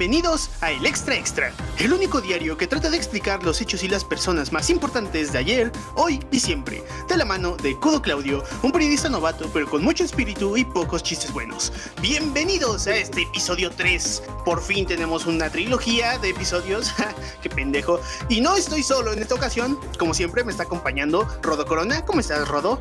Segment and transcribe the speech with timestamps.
[0.00, 3.88] Bienvenidos a El Extra Extra, el único diario que trata de explicar los hechos y
[3.88, 8.42] las personas más importantes de ayer, hoy y siempre, de la mano de Codo Claudio,
[8.62, 11.70] un periodista novato pero con mucho espíritu y pocos chistes buenos.
[12.00, 14.22] Bienvenidos a este episodio 3.
[14.42, 16.94] Por fin tenemos una trilogía de episodios,
[17.42, 18.00] qué pendejo.
[18.30, 22.06] Y no estoy solo en esta ocasión, como siempre me está acompañando Rodo Corona.
[22.06, 22.80] ¿Cómo estás, Rodo?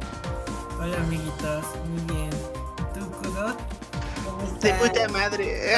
[0.80, 2.19] Hola, amiguitos, muy bien.
[4.62, 5.74] De puta madre.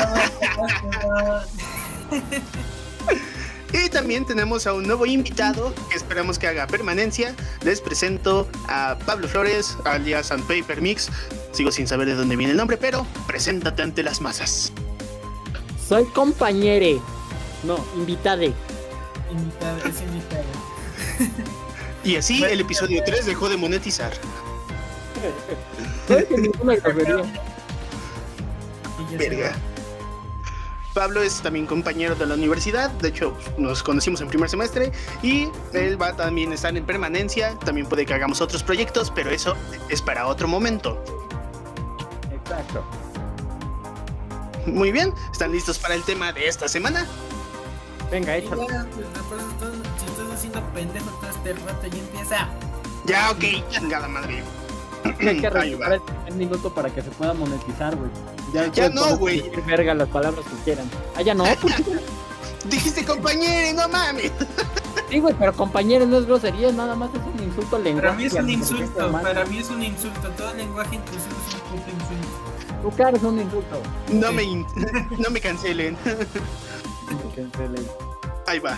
[3.73, 7.34] Y también tenemos a un nuevo invitado que esperamos que haga permanencia.
[7.63, 11.09] Les presento a Pablo Flores, alias San Paper Mix.
[11.54, 14.73] Sigo sin saber de dónde viene el nombre, pero preséntate ante las masas.
[15.88, 16.99] Soy compañere.
[17.63, 18.54] No, invitade.
[19.32, 20.43] Invitado, es invitado.
[22.04, 24.12] Y así el episodio 3 dejó de monetizar.
[29.17, 29.55] Verga.
[30.93, 34.91] Pablo es también compañero de la universidad, de hecho nos conocimos en primer semestre
[35.23, 39.29] y él va a también estar en permanencia, también puede que hagamos otros proyectos, pero
[39.29, 39.55] eso
[39.87, 41.01] es para otro momento.
[42.29, 42.84] Exacto.
[44.65, 47.07] Muy bien, ¿están listos para el tema de esta semana?
[48.12, 52.49] Venga, pues, todo- si estás haciendo pendejo todo este rato y empieza.
[53.05, 54.43] Ya, ok, chingada madre.
[55.20, 58.10] Hay que registrar el primer minuto para que se pueda monetizar, güey.
[58.74, 59.49] Ya no, güey.
[59.66, 60.90] verga las palabras que quieran.
[61.16, 61.46] Ah, ya no.
[62.66, 64.31] Dijiste compañero, no mames.
[65.09, 68.08] sí, güey, pero compañeros no es grosería, nada más es un insulto al lenguaje.
[68.08, 70.30] Para mí es un insulto, para mí es un insulto.
[70.38, 72.81] Todo lenguaje inclusivo es un puto insulto.
[72.84, 73.81] Tu cara es un insulto.
[74.12, 74.66] No me, in-
[75.18, 75.97] no me cancelen.
[77.36, 77.88] Cancelen.
[78.47, 78.78] Ahí va.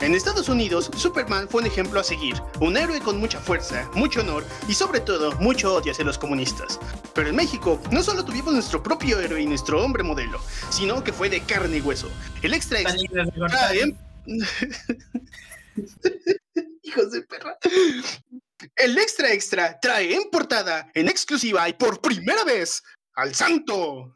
[0.00, 4.20] En Estados Unidos, Superman fue un ejemplo a seguir, un héroe con mucha fuerza, mucho
[4.20, 6.80] honor y sobre todo mucho odio hacia los comunistas.
[7.14, 11.12] Pero en México no solo tuvimos nuestro propio héroe y nuestro hombre modelo, sino que
[11.12, 12.08] fue de carne y hueso.
[12.40, 13.94] El extra extra trae...
[16.82, 17.58] Hijos de perra.
[18.76, 22.82] El extra extra trae en portada, en exclusiva y por primera vez,
[23.14, 24.14] al santo.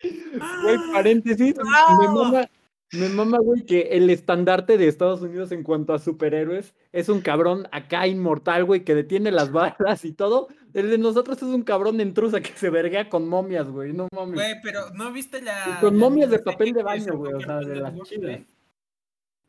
[0.00, 1.56] Güey, paréntesis.
[1.56, 2.00] ¡No!
[2.00, 2.48] Me mama,
[2.92, 7.20] me mama, güey, que el estandarte de Estados Unidos en cuanto a superhéroes es un
[7.20, 10.48] cabrón acá inmortal, güey, que detiene las balas y todo.
[10.74, 13.92] El de nosotros es un cabrón intrusa que se verguea con momias, güey.
[13.92, 14.34] No mames.
[14.34, 15.66] Güey, pero ¿no viste la.
[15.68, 18.40] Y con la momias de papel de baño, güey, o sea, de las chidas.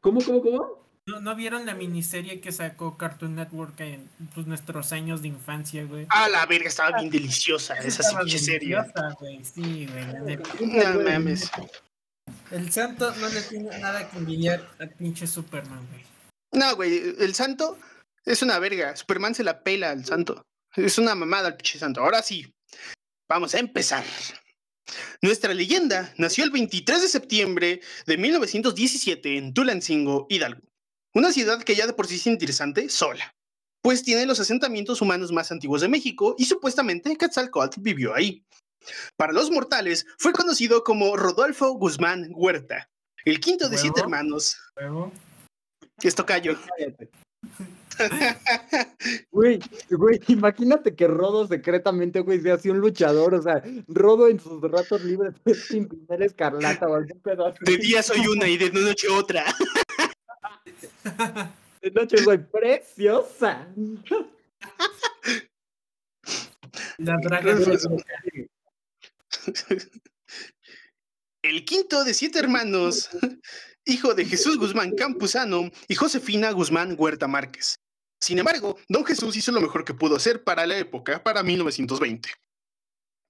[0.02, 0.82] ¿Cómo, cómo, cómo?
[1.08, 5.84] ¿No, ¿No vieron la miniserie que sacó Cartoon Network en pues, nuestros años de infancia,
[5.86, 6.06] güey?
[6.10, 8.76] A la verga, estaba bien deliciosa esa pinche serie.
[8.76, 10.38] deliciosa, güey, Sí, güey.
[10.96, 11.52] No mames.
[12.52, 16.04] El santo no le tiene nada que envidiar al pinche Superman, güey.
[16.54, 17.78] No, güey, el santo
[18.26, 18.96] es una verga.
[18.96, 20.44] Superman se la pela al santo.
[20.76, 22.02] Es una mamada el pinche santo.
[22.02, 22.54] Ahora sí,
[23.30, 24.04] vamos a empezar.
[25.22, 30.62] Nuestra leyenda nació el 23 de septiembre de 1917 en Tulancingo, Hidalgo.
[31.14, 33.36] Una ciudad que ya de por sí es interesante sola,
[33.82, 38.46] pues tiene los asentamientos humanos más antiguos de México y supuestamente Quetzalcóatl vivió ahí.
[39.18, 42.90] Para los mortales fue conocido como Rodolfo Guzmán Huerta,
[43.26, 44.06] el quinto de siete Huevo.
[44.16, 44.58] hermanos.
[44.76, 45.12] Luego,
[46.02, 46.58] Esto callo.
[46.78, 47.10] Cállate.
[49.32, 49.60] Güey,
[49.90, 54.62] güey, imagínate que Rodo secretamente, güey, sea así un luchador, o sea, Rodo en sus
[54.62, 57.58] ratos libres es sin primer escarlata o algún pedazo.
[57.62, 59.46] De día soy una y de noche otra.
[61.82, 63.68] De noche soy preciosa.
[66.98, 68.50] la draga de
[71.44, 73.10] El quinto de siete hermanos,
[73.86, 77.76] hijo de Jesús Guzmán Campuzano y Josefina Guzmán Huerta Márquez.
[78.20, 82.30] Sin embargo, don Jesús hizo lo mejor que pudo hacer para la época, para 1920.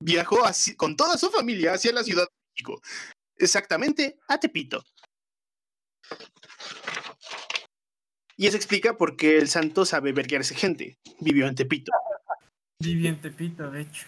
[0.03, 2.81] Viajó así- con toda su familia hacia la Ciudad de México,
[3.38, 4.83] exactamente a Tepito.
[8.35, 10.97] Y eso explica por qué el santo sabe verguearse gente.
[11.19, 11.91] Vivió en Tepito.
[12.79, 14.08] Viví en Tepito, de hecho.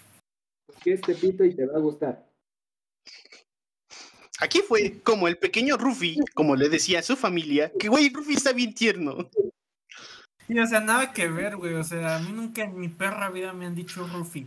[0.82, 2.26] Que este pito y te va a gustar.
[4.40, 8.34] Aquí fue como el pequeño Rufi, como le decía a su familia, que güey, Rufi
[8.34, 9.30] está bien tierno.
[10.48, 11.74] Y, o sea, nada que ver, güey.
[11.76, 14.46] O sea, a mí nunca en mi perra vida me han dicho Rufi.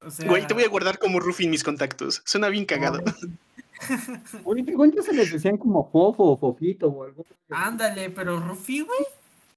[0.00, 2.22] O sea, Güey, te voy a guardar como Rufi en mis contactos.
[2.24, 3.00] Suena bien cagado.
[4.42, 7.24] Güey, según yo se les decían como fofo o fofito o algo.
[7.48, 9.00] Ándale, pero Rufi, güey.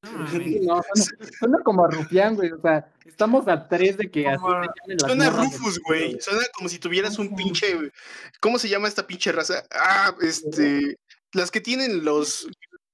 [0.31, 4.27] Sí, no, suena, suena como a rufián, güey, o sea, estamos a tres de que
[4.27, 6.19] así a- Suena Rufus, güey.
[6.19, 7.91] Suena como si tuvieras un pinche.
[8.39, 9.63] ¿Cómo se llama esta pinche raza?
[9.71, 10.97] Ah, este.
[11.33, 12.47] Las que tienen los.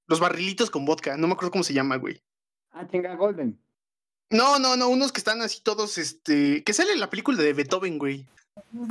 [0.06, 1.16] Los barrilitos con vodka.
[1.16, 2.22] No me acuerdo cómo se llama, güey.
[2.72, 3.58] Ah, chinga, Golden.
[4.30, 4.88] No, no, no.
[4.88, 6.62] Unos que están así todos, este.
[6.64, 8.26] Que sale en la película de Beethoven, güey.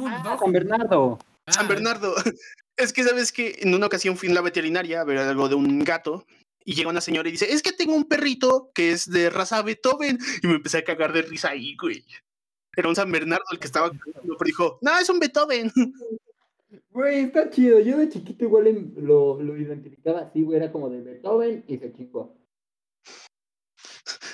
[0.05, 0.37] Ah.
[0.39, 1.19] San Bernardo.
[1.45, 2.13] Ah, San Bernardo.
[2.77, 5.55] Es que sabes que en una ocasión fui en la veterinaria a ver algo de
[5.55, 6.27] un gato
[6.67, 9.61] y llega una señora y dice, es que tengo un perrito que es de raza
[9.61, 10.19] Beethoven.
[10.43, 12.03] Y me empecé a cagar de risa ahí, güey.
[12.75, 15.71] Era un San Bernardo el que estaba, pero dijo, no, es un Beethoven.
[16.89, 17.79] Güey, está chido.
[17.79, 20.57] Yo de chiquito igual lo, lo identificaba así, güey.
[20.57, 22.35] Era como de Beethoven y se chingó.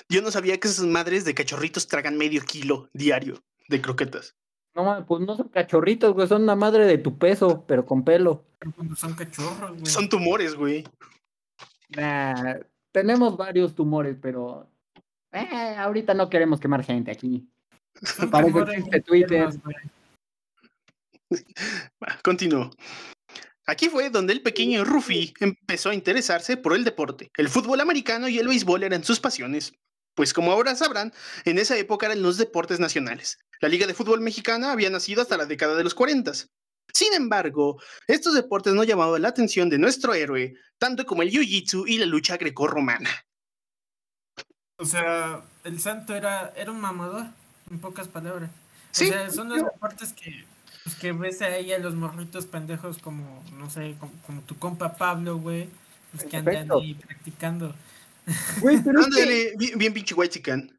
[0.10, 4.36] Yo no sabía que esas madres de cachorritos tragan medio kilo diario de croquetas.
[4.74, 6.28] No mames, pues no son cachorritos, güey.
[6.28, 8.46] Son una madre de tu peso, pero con pelo.
[8.58, 9.86] Pero cuando son cachorros, güey.
[9.86, 10.84] Son tumores, güey.
[11.90, 12.56] Nah,
[12.92, 14.70] tenemos varios tumores, pero
[15.32, 17.48] eh, ahorita no queremos quemar gente aquí.
[18.32, 19.50] Parece Twitter.
[22.24, 22.72] Continúo.
[23.66, 27.32] Aquí fue donde el pequeño Rufi empezó a interesarse por el deporte.
[27.38, 29.74] El fútbol americano y el béisbol eran sus pasiones.
[30.16, 31.14] Pues como ahora sabrán,
[31.46, 33.40] en esa época eran los deportes nacionales.
[33.62, 36.34] La Liga de Fútbol Mexicana había nacido hasta la década de los 40.
[36.92, 41.86] Sin embargo, estos deportes no llamaban la atención de nuestro héroe, tanto como el jiu-jitsu
[41.88, 43.10] y la lucha grecorromana.
[44.78, 47.26] O sea, el santo era, era un mamador,
[47.72, 48.50] en pocas palabras.
[48.92, 50.46] Sí, o sea, son los deportes que,
[50.84, 54.96] pues, que ves ahí a los morritos pendejos como, no sé, como, como tu compa
[54.96, 55.70] Pablo, güey.
[56.12, 57.74] Pues que andan ahí practicando.
[58.62, 60.72] Güey, pero Ándale, bien, bien pinche white chican.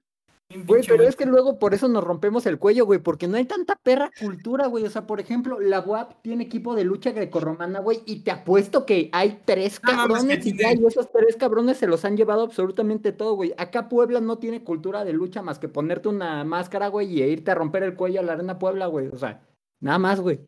[0.55, 3.45] Güey, pero es que luego por eso nos rompemos el cuello, güey, porque no hay
[3.45, 4.85] tanta perra cultura, güey.
[4.85, 8.87] O sea, por ejemplo, la UAP tiene equipo de lucha grecorromana, güey, y te apuesto
[8.87, 13.13] que hay tres No cabrones ya, y esos tres cabrones se los han llevado absolutamente
[13.13, 13.55] todo, güey.
[13.59, 17.51] Acá Puebla no tiene cultura de lucha más que ponerte una máscara, güey, y irte
[17.51, 19.09] a romper el cuello a la arena Puebla, güey.
[19.09, 19.43] O sea,
[19.81, 20.41] nada más, güey.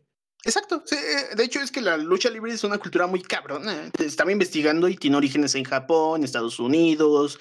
[0.44, 0.82] Exacto.
[0.86, 3.90] sí, eh, de hecho, es que la lucha libre es una cultura muy cabrona.
[3.98, 7.40] Estaba investigando y tiene orígenes en Japón, Estados Unidos,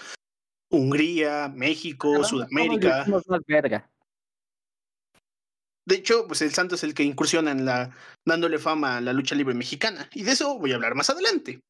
[0.77, 3.05] Hungría, México, Sudamérica.
[3.07, 3.89] más verga.
[5.87, 7.91] De hecho, pues el Santo es el que incursiona en la,
[8.25, 10.09] dándole fama a la lucha libre mexicana.
[10.13, 11.61] Y de eso voy a hablar más adelante.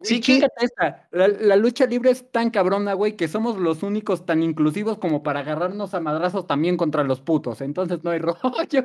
[0.00, 1.08] Sí, que- esta.
[1.10, 5.24] La, la lucha libre es tan cabrona, güey, que somos los únicos tan inclusivos como
[5.24, 7.60] para agarrarnos a madrazos también contra los putos.
[7.60, 8.84] Entonces no hay rollo.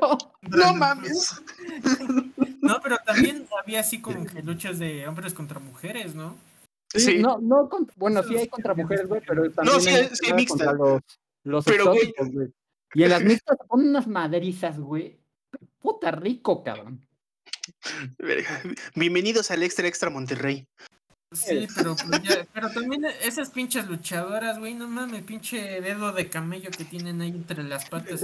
[0.49, 1.39] No mames.
[2.61, 6.35] No, pero también había así como que luchas de hombres contra mujeres, ¿no?
[6.93, 7.19] Sí.
[7.19, 10.09] No, no, con- bueno, sí hay sí contra mujeres, güey, pero también sí, hay hay-
[10.09, 10.73] sí contra mixtas.
[10.75, 11.01] los,
[11.43, 12.47] los Pero, güey- exóticos, güey.
[12.95, 15.19] Y en las mixtas se ponen unas madrizas, güey.
[15.79, 17.05] Puta rico, cabrón.
[18.19, 18.61] Verga.
[18.95, 20.67] Bienvenidos al Extra Extra Monterrey.
[21.31, 26.29] Sí, pero, pues ya- pero también esas pinches luchadoras, güey, no mames, pinche dedo de
[26.29, 28.21] camello que tienen ahí entre las patas.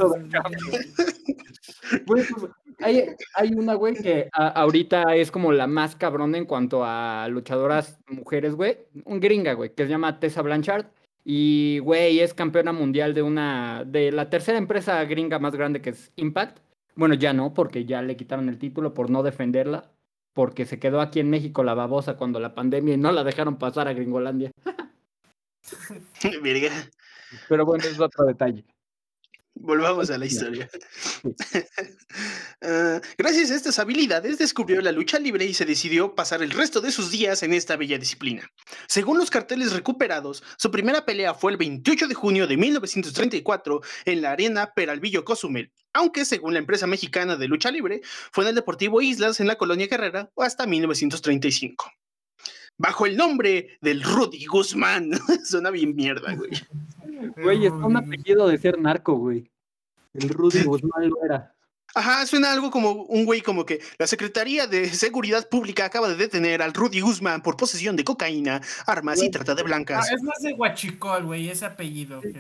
[2.06, 3.06] Güey, pues, hay,
[3.36, 8.00] hay una, güey, que a- ahorita es como la más cabrona en cuanto a luchadoras
[8.08, 8.78] mujeres, güey.
[9.06, 10.88] Un gringa, güey, que se llama Tessa Blanchard.
[11.26, 15.92] Y, güey, es campeona mundial de una, de la tercera empresa gringa más grande que
[15.92, 16.60] es Impact.
[16.96, 19.92] Bueno, ya no, porque ya le quitaron el título por no defenderla.
[20.34, 23.58] Porque se quedó aquí en México la babosa cuando la pandemia y no la dejaron
[23.58, 24.52] pasar a Gringolandia.
[27.48, 28.66] Pero bueno, es otro detalle.
[29.62, 30.70] Volvamos a la historia.
[32.62, 36.82] Ah, gracias a estas habilidades descubrió la lucha libre y se decidió pasar el resto
[36.82, 38.52] de sus días en esta bella disciplina.
[38.88, 44.22] Según los carteles recuperados, su primera pelea fue el 28 de junio de 1934 en
[44.22, 48.02] la arena Peralvillo Cozumel, aunque según la empresa mexicana de lucha libre
[48.34, 51.90] fue en el Deportivo Islas en la colonia Guerrera hasta 1935.
[52.78, 55.12] Bajo el nombre del Rudy Guzmán.
[55.46, 56.52] Suena bien mierda, güey.
[57.38, 59.50] Güey, está un Uy, apellido de ser narco, güey.
[60.14, 61.54] El Rudy Guzmán lo era.
[61.96, 66.16] Ajá, suena algo como un güey como que la Secretaría de Seguridad Pública acaba de
[66.16, 70.12] detener al Rudy Guzmán por posesión de cocaína, armas y trata de Ah, blancas.
[70.12, 72.34] es más de Huachicol, güey, ese apellido que.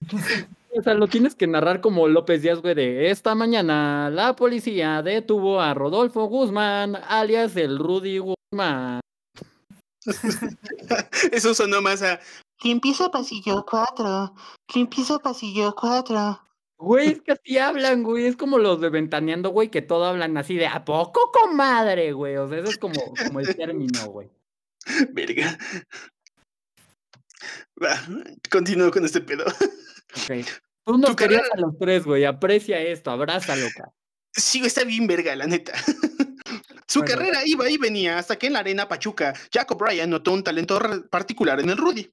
[0.74, 5.02] O sea, lo tienes que narrar como López Díaz, güey, de esta mañana la policía
[5.02, 9.00] detuvo a Rodolfo Guzmán, alias el Rudy Guzmán.
[11.32, 12.20] Eso sonó más a
[12.62, 14.34] ¿Quién pisa pasillo 4?
[14.68, 16.40] ¿Quién pisa pasillo 4?
[16.78, 18.26] Güey, es que así hablan, güey.
[18.26, 22.36] Es como los de Ventaneando, güey, que todo hablan así de ¿a poco, comadre, güey?
[22.36, 22.94] O sea, eso es como,
[23.26, 24.30] como el término, güey.
[25.10, 25.58] Verga.
[27.82, 28.00] Va,
[28.50, 29.44] continúo con este pedo.
[29.46, 30.46] Ok.
[30.84, 32.24] Tú nos querías carrera- a los tres, güey.
[32.24, 33.92] Aprecia esto, abrázalo, cara.
[34.32, 35.72] Sí, está bien verga, la neta.
[36.86, 37.14] Su Bueno.
[37.14, 40.78] carrera iba y venía hasta que en la arena Pachuca, Jacob Bryan notó un talento
[41.10, 42.10] particular en el Rudy.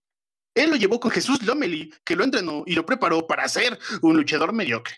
[0.55, 4.17] Él lo llevó con Jesús Lomeli, que lo entrenó y lo preparó para ser un
[4.17, 4.95] luchador mediocre.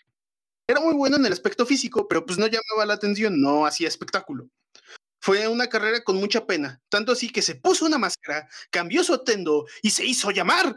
[0.66, 3.88] Era muy bueno en el aspecto físico, pero pues no llamaba la atención, no hacía
[3.88, 4.48] espectáculo.
[5.20, 9.14] Fue una carrera con mucha pena, tanto así que se puso una máscara, cambió su
[9.14, 10.74] atuendo y se hizo llamar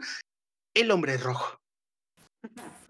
[0.74, 1.60] el hombre rojo.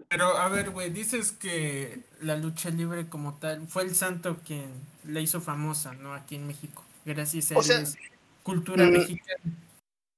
[0.09, 4.71] Pero a ver, güey, dices que la lucha libre como tal fue el santo quien
[5.03, 6.13] la hizo famosa, ¿no?
[6.13, 6.85] Aquí en México.
[7.05, 7.83] Gracias a O sea,
[8.43, 9.41] cultura mm, mexicana.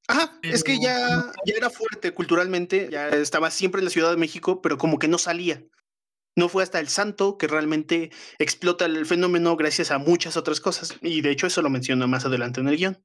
[0.10, 4.18] Ajá, es que ya, ya era fuerte culturalmente, ya estaba siempre en la Ciudad de
[4.18, 5.64] México, pero como que no salía.
[6.36, 10.98] No fue hasta el santo que realmente explota el fenómeno gracias a muchas otras cosas.
[11.02, 12.98] Y de hecho eso lo menciona más adelante en el guion.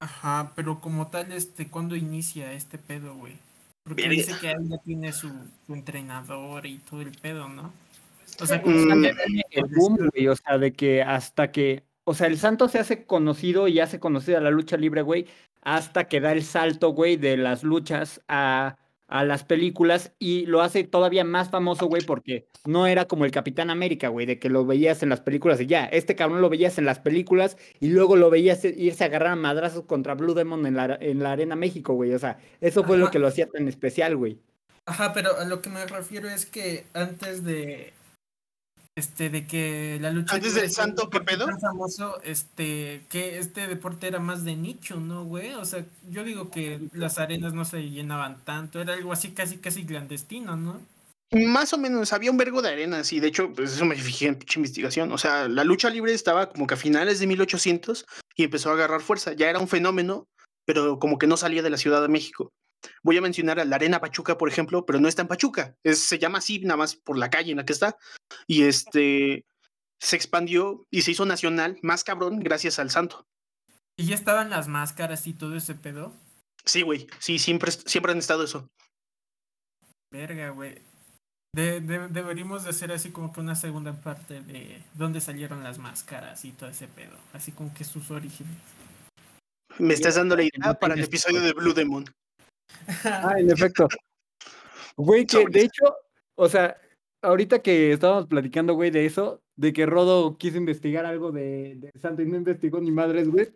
[0.00, 3.36] Ajá, pero como tal, este, ¿cuándo inicia este pedo, güey?
[3.84, 4.16] Porque Verga.
[4.16, 5.30] dice que él ya tiene su,
[5.66, 7.72] su entrenador y todo el pedo, ¿no?
[8.40, 8.62] O sea, Mm.
[8.62, 9.14] como que
[9.50, 13.06] el boom, güey, o sea, de que hasta que, o sea, el santo se hace
[13.06, 15.28] conocido y hace conocida la lucha libre, güey,
[15.62, 20.60] hasta que da el salto, güey, de las luchas a, a las películas y lo
[20.60, 24.48] hace todavía más famoso, güey, porque no era como el Capitán América, güey, de que
[24.48, 27.90] lo veías en las películas y ya, este cabrón lo veías en las películas y
[27.90, 31.30] luego lo veías irse a agarrar a madrazos contra Blue Demon en la, en la
[31.30, 34.36] Arena México, güey, o sea, eso fue lo que lo hacía tan especial, güey.
[34.84, 37.92] Ajá, pero a lo que me refiero es que antes de
[38.96, 41.46] este de que la lucha Antes del santo, ¿qué pedo?
[41.60, 45.54] famoso, este que este deporte era más de nicho, ¿no, güey?
[45.54, 49.58] O sea, yo digo que las arenas no se llenaban tanto, era algo así casi
[49.58, 50.80] casi clandestino, ¿no?
[51.32, 54.26] Más o menos, había un vergo de arenas y de hecho, pues eso me fijé
[54.26, 55.12] en pinche investigación.
[55.12, 58.04] O sea, la lucha libre estaba como que a finales de 1800
[58.34, 59.32] y empezó a agarrar fuerza.
[59.34, 60.24] Ya era un fenómeno,
[60.66, 62.50] pero como que no salía de la Ciudad de México.
[63.02, 65.76] Voy a mencionar a la Arena Pachuca, por ejemplo, pero no está en Pachuca.
[65.84, 67.96] Es- se llama así nada más por la calle en la que está.
[68.46, 69.44] Y este
[70.02, 73.26] se expandió y se hizo nacional más cabrón gracias al santo.
[73.98, 76.14] Y ya estaban las máscaras y todo ese pedo.
[76.64, 77.06] Sí, güey.
[77.18, 78.66] Sí, siempre, siempre han estado eso.
[80.12, 80.80] Verga, güey.
[81.54, 85.78] De- de- deberíamos de hacer así como que una segunda parte de dónde salieron las
[85.78, 87.16] máscaras y todo ese pedo.
[87.32, 88.56] Así como que sus orígenes.
[89.78, 92.04] Me estás dando la idea para el episodio de Blue Demon.
[93.04, 93.88] Ah, en efecto.
[94.96, 95.94] Güey, que de hecho,
[96.34, 96.76] o sea,
[97.22, 101.92] ahorita que estábamos platicando, güey, de eso, de que Rodo quiso investigar algo de, de
[102.00, 103.48] Santo y no investigó ni madres, güey.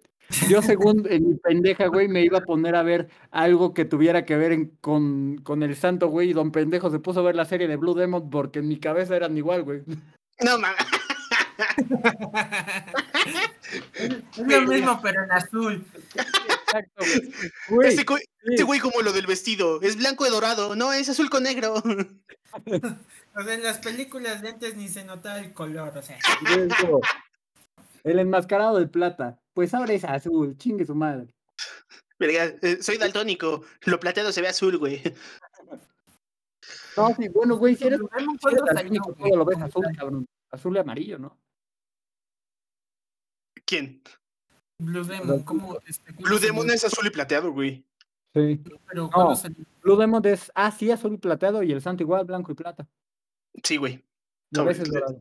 [0.48, 4.24] Yo, según en mi pendeja, güey, me iba a poner a ver algo que tuviera
[4.24, 7.34] que ver en- con, con el Santo, güey, y don pendejo se puso a ver
[7.34, 9.82] la serie de Blue Demon porque en mi cabeza eran igual, güey.
[10.42, 10.86] No, mames.
[13.94, 15.84] es lo mismo, pero en azul.
[16.14, 17.04] Exacto,
[17.68, 17.88] güey.
[17.88, 19.80] Ese güey como lo del vestido.
[19.80, 20.76] Es blanco y dorado.
[20.76, 21.82] No, es azul con negro.
[23.36, 26.16] O sea, en las películas de antes ni se notaba el color, o sea.
[28.04, 29.40] El enmascarado de plata.
[29.54, 31.34] Pues ahora es azul, chingue su madre.
[32.16, 33.64] Verga, eh, soy daltónico.
[33.86, 35.02] Lo plateado se ve azul, güey.
[36.96, 40.26] No, sí, bueno, güey, si eres, si todo lo ves azul, cabrón.
[40.52, 41.36] Azul y amarillo, ¿no?
[43.66, 44.02] ¿Quién?
[44.78, 45.78] Blue Demon, ¿cómo?
[45.86, 46.38] este, Blue?
[46.38, 47.84] Demon es azul y plateado, güey.
[48.34, 48.60] Sí.
[48.88, 49.36] Pero ¿cuándo No.
[49.36, 49.64] salió?
[49.82, 52.86] Blue Demon es, ah, sí, azul y plateado, y el santo igual, blanco y plata.
[53.62, 54.04] Sí, güey.
[54.52, 55.20] Sobre, veces le- dorado.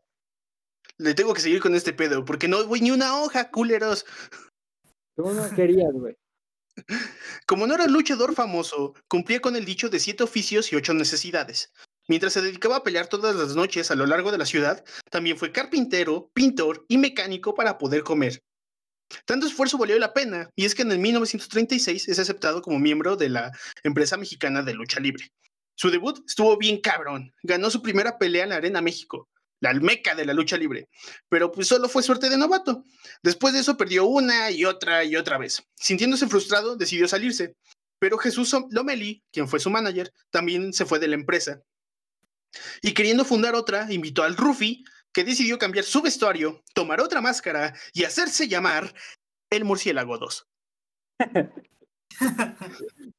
[0.98, 4.04] Le tengo que seguir con este pedo, porque no voy ni una hoja, culeros.
[5.16, 6.16] Tú no querías, güey.
[7.46, 11.72] Como no era luchador famoso, cumplía con el dicho de siete oficios y ocho necesidades.
[12.06, 15.38] Mientras se dedicaba a pelear todas las noches a lo largo de la ciudad, también
[15.38, 18.42] fue carpintero, pintor y mecánico para poder comer.
[19.24, 23.16] Tanto esfuerzo valió la pena, y es que en el 1936 es aceptado como miembro
[23.16, 25.32] de la empresa mexicana de lucha libre.
[25.76, 29.28] Su debut estuvo bien cabrón, ganó su primera pelea en la Arena México,
[29.60, 30.88] la almeca de la lucha libre,
[31.28, 32.84] pero pues solo fue suerte de novato.
[33.22, 35.62] Después de eso perdió una y otra y otra vez.
[35.74, 37.54] Sintiéndose frustrado, decidió salirse.
[37.98, 41.62] Pero Jesús Lomeli, quien fue su manager, también se fue de la empresa.
[42.82, 47.74] Y queriendo fundar otra, invitó al Rufi, que decidió cambiar su vestuario, tomar otra máscara
[47.92, 48.94] y hacerse llamar
[49.50, 50.46] el Murciélago 2.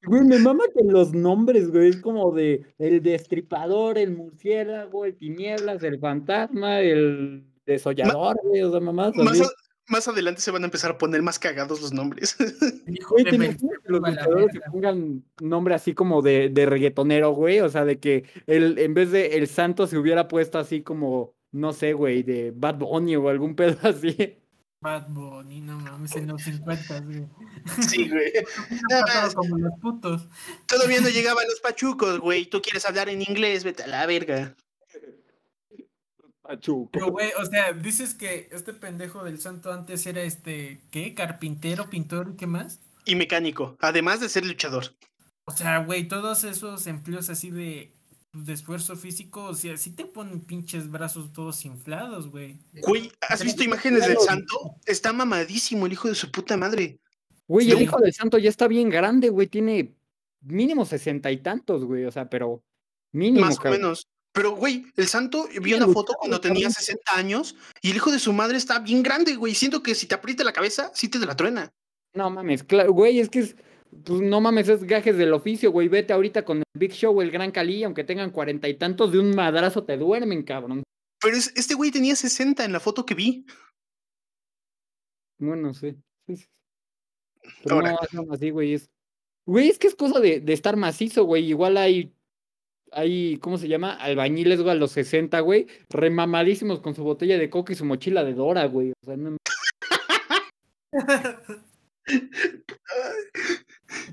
[0.07, 5.17] Güey, me mama que los nombres, güey, es como de el destripador, el murciélago, el
[5.17, 9.15] tinieblas, el fantasma, el desollador, güey, o sea, mamás.
[9.15, 9.41] Más,
[9.87, 12.35] más adelante se van a empezar a poner más cagados los nombres.
[12.87, 14.71] Hijo ¿te imaginas que los luchadores verga.
[14.71, 17.59] pongan nombre así como de, de reggaetonero, güey?
[17.59, 21.35] O sea, de que el, en vez de el santo se hubiera puesto así como,
[21.51, 24.39] no sé, güey, de Bad Bunny o algún pedo así.
[24.81, 27.25] Bad Bunny, no mames, en los 50, güey.
[27.87, 28.31] sí, güey.
[28.89, 30.27] Nada más, como los putos.
[30.67, 32.45] todavía no llegaban los pachucos, güey.
[32.45, 34.55] Tú quieres hablar en inglés, vete a la verga.
[36.45, 36.89] Pachuco.
[36.91, 41.13] Pero, güey, o sea, dices que este pendejo del santo antes era este, ¿qué?
[41.13, 42.79] Carpintero, pintor y qué más.
[43.05, 44.95] Y mecánico, además de ser luchador.
[45.45, 47.93] O sea, güey, todos esos empleos así de,
[48.33, 52.57] de esfuerzo físico, o sea, sí te ponen pinches brazos todos inflados, güey.
[52.81, 54.75] Güey, ¿has visto imágenes del santo?
[54.85, 56.99] Está mamadísimo el hijo de su puta madre.
[57.47, 59.95] Güey, el hijo del santo ya está bien grande, güey, tiene
[60.41, 62.63] mínimo sesenta y tantos, güey, o sea, pero
[63.11, 64.07] mínimo, Más o menos.
[64.35, 66.73] Pero, güey, el santo vi una foto cuando tenía cabrón.
[66.73, 69.55] 60 años y el hijo de su madre está bien grande, güey.
[69.55, 71.71] Siento que si te aprieta la cabeza, sí te la truena.
[72.13, 73.55] No mames, claro, güey, es que es,
[74.05, 75.87] pues no mames, es gajes del oficio, güey.
[75.87, 79.11] Vete ahorita con el Big Show o el Gran Cali, aunque tengan cuarenta y tantos,
[79.11, 80.83] de un madrazo te duermen, cabrón.
[81.21, 83.45] Pero es- este güey tenía 60 en la foto que vi.
[85.37, 85.95] Bueno, sí.
[87.63, 87.97] Pero Ahora.
[88.11, 88.89] no, así, güey, es.
[89.45, 91.45] Güey, es que es cosa de, de estar macizo, güey.
[91.45, 92.13] Igual hay,
[92.95, 93.93] hay, ¿cómo se llama?
[93.93, 98.23] Albañiles, güey, a los 60, güey, remamadísimos con su botella de coca y su mochila
[98.23, 98.91] de Dora, güey.
[98.91, 99.37] O sea, no,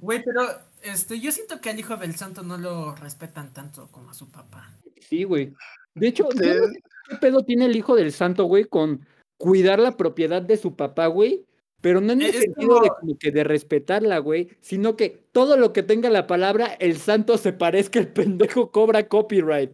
[0.01, 0.43] Güey, pero
[0.83, 4.31] este, yo siento que al hijo del santo no lo respetan tanto como a su
[4.31, 4.77] papá.
[5.01, 5.53] sí, güey.
[5.95, 10.57] De hecho, qué pedo tiene el hijo del santo, güey, con cuidar la propiedad de
[10.57, 11.45] su papá, güey.
[11.83, 15.57] Pero no en el Es sentido de como- que de respetarla, güey, sino que todo
[15.59, 19.73] lo que tenga la palabra, el santo se parezca, el pendejo cobra copyright.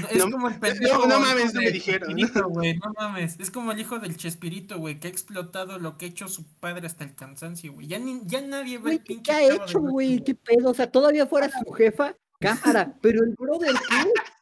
[0.00, 1.06] No, Es No- como el pendejo.
[1.06, 2.14] no mames, no me dijeron.
[2.16, 3.38] No mames.
[3.38, 6.46] Es como el hijo del Chespirito, güey, que ha explotado lo que ha hecho su
[6.60, 7.86] padre hasta el cansancio, güey.
[7.88, 10.24] Ya, ni- ya nadie el ¿qué, pinche ha hecho, güey?
[10.24, 10.70] ¿Qué pedo?
[10.70, 14.12] O sea, todavía fuera su jefa, cámara, pero el brother, ¿qué?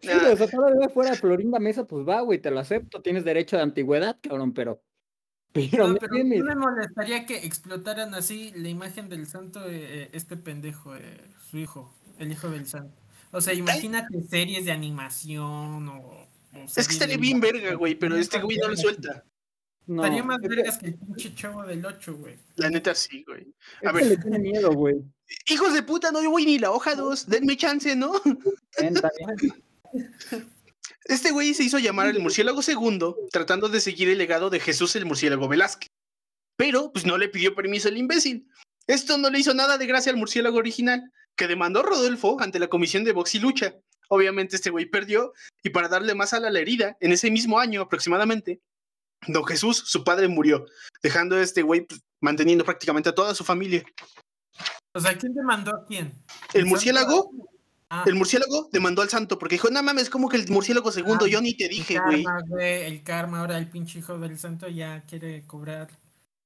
[0.00, 0.32] Sí, Nah.
[0.32, 3.62] o sea, todavía fuera Florinda Mesa, pues va, güey, te lo acepto, tienes derecho de
[3.62, 4.82] antigüedad, cabrón, pero.
[5.54, 10.36] Pero, No, pero me molestaría que explotaran así la imagen del santo, eh, eh, este
[10.36, 12.92] pendejo, eh, su hijo, el hijo del santo.
[13.30, 16.26] O sea, imagínate series de animación o...
[16.54, 19.24] o es que estaría bien verga, güey, pero este güey no lo suelta.
[19.86, 22.36] No, Estaría más vergas que el pinche chavo del 8, güey.
[22.56, 23.46] La neta sí, güey.
[23.84, 24.06] A que ver.
[24.06, 24.96] le tiene miedo, güey.
[25.48, 27.28] Hijos de puta, no voy ni la hoja 2.
[27.28, 28.14] Denme chance, ¿no?
[28.80, 29.62] Ven, también.
[31.04, 34.96] Este güey se hizo llamar el murciélago segundo, tratando de seguir el legado de Jesús
[34.96, 35.88] el murciélago Velázquez.
[36.56, 38.48] Pero, pues no le pidió permiso el imbécil.
[38.86, 42.58] Esto no le hizo nada de gracia al murciélago original, que demandó a Rodolfo ante
[42.58, 43.74] la comisión de box y lucha.
[44.08, 47.82] Obviamente este güey perdió, y para darle más a la herida, en ese mismo año
[47.82, 48.60] aproximadamente,
[49.26, 50.66] don Jesús, su padre, murió,
[51.02, 53.82] dejando a este güey pues, manteniendo prácticamente a toda su familia.
[54.94, 56.12] O sea, ¿quién demandó a quién?
[56.52, 57.30] El murciélago,
[57.96, 61.26] Ah, el murciélago demandó al santo, porque dijo, no mames, como que el murciélago segundo,
[61.26, 62.24] Ah, yo ni te dije, güey.
[62.60, 65.88] El karma, ahora el pinche hijo del santo ya quiere cobrar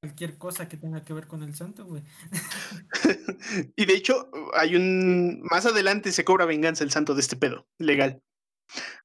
[0.03, 2.03] cualquier cosa que tenga que ver con el santo, güey.
[3.77, 5.41] Y de hecho, hay un.
[5.51, 8.21] Más adelante se cobra venganza el santo de este pedo, legal.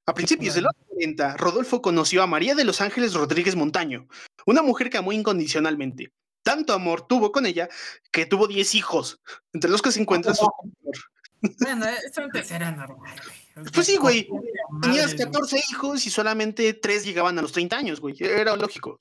[0.06, 4.08] A principios de los 40, Rodolfo conoció a María de los Ángeles Rodríguez Montaño,
[4.45, 6.12] una mujer que amó incondicionalmente.
[6.43, 7.69] Tanto amor tuvo con ella
[8.12, 9.21] que tuvo 10 hijos,
[9.53, 10.45] entre los que se encuentra su.
[11.60, 13.15] Bueno, eso antes era normal,
[13.56, 13.65] güey.
[13.71, 14.27] Pues sí, güey.
[14.82, 15.25] Tenías madres, güey.
[15.25, 18.15] 14 hijos y solamente 3 llegaban a los 30 años, güey.
[18.19, 18.97] Era lógico.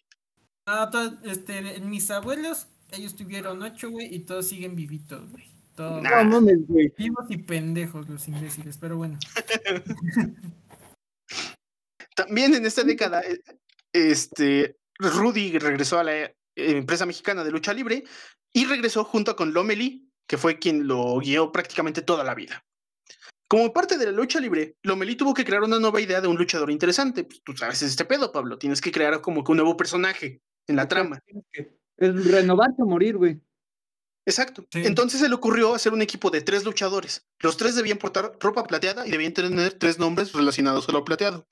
[0.67, 5.45] To- este, mis abuelos, ellos tuvieron ocho, güey, y todos siguen vivitos, güey.
[5.75, 6.23] Todos Nah.
[6.23, 6.93] No mames, güey.
[6.99, 9.19] vivos y pendejos los imbéciles, pero bueno.
[12.15, 13.41] También en esta década, eh,
[13.93, 18.05] este, Rudy regresó a la eh, empresa mexicana de lucha libre
[18.53, 22.65] y regresó junto con Lomeli, que fue quien lo guió prácticamente toda la vida.
[23.49, 26.37] Como parte de la lucha libre, Lomeli tuvo que crear una nueva idea de un
[26.37, 27.25] luchador interesante.
[27.25, 28.57] Pues, tú sabes este pedo, Pablo.
[28.57, 31.23] Tienes que crear como que un nuevo personaje en la trama.
[31.99, 33.39] Es renovarse o morir, güey.
[34.25, 34.67] Exacto.
[34.73, 34.83] Sí.
[34.87, 37.27] Entonces se le ocurrió hacer un equipo de tres luchadores.
[37.41, 41.47] Los tres debían portar ropa plateada y debían tener tres nombres relacionados a lo plateado.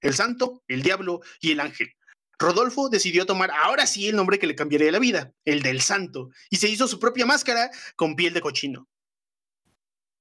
[0.00, 1.92] El Santo, el Diablo y el Ángel.
[2.38, 6.30] Rodolfo decidió tomar ahora sí el nombre que le cambiaría la vida, el del Santo,
[6.50, 8.88] y se hizo su propia máscara con piel de cochino.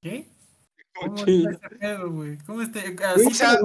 [0.01, 0.27] ¿Qué?
[0.93, 2.37] ¿Cómo está ese pedo, güey?
[2.45, 2.79] ¿Cómo está?
[2.79, 3.57] Así o sea,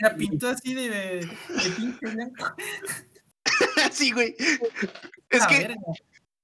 [0.00, 1.28] la pintó así de, de,
[1.76, 2.44] pinche blanco.
[3.84, 4.34] Así, güey.
[5.28, 5.74] Es Ah, que verga.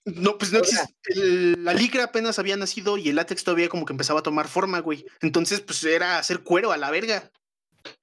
[0.05, 0.85] no, pues no existe.
[1.07, 4.49] el- la licra apenas había nacido y el látex todavía como que empezaba a tomar
[4.49, 5.07] forma, güey.
[5.23, 7.31] Entonces, pues era hacer cuero a la verga.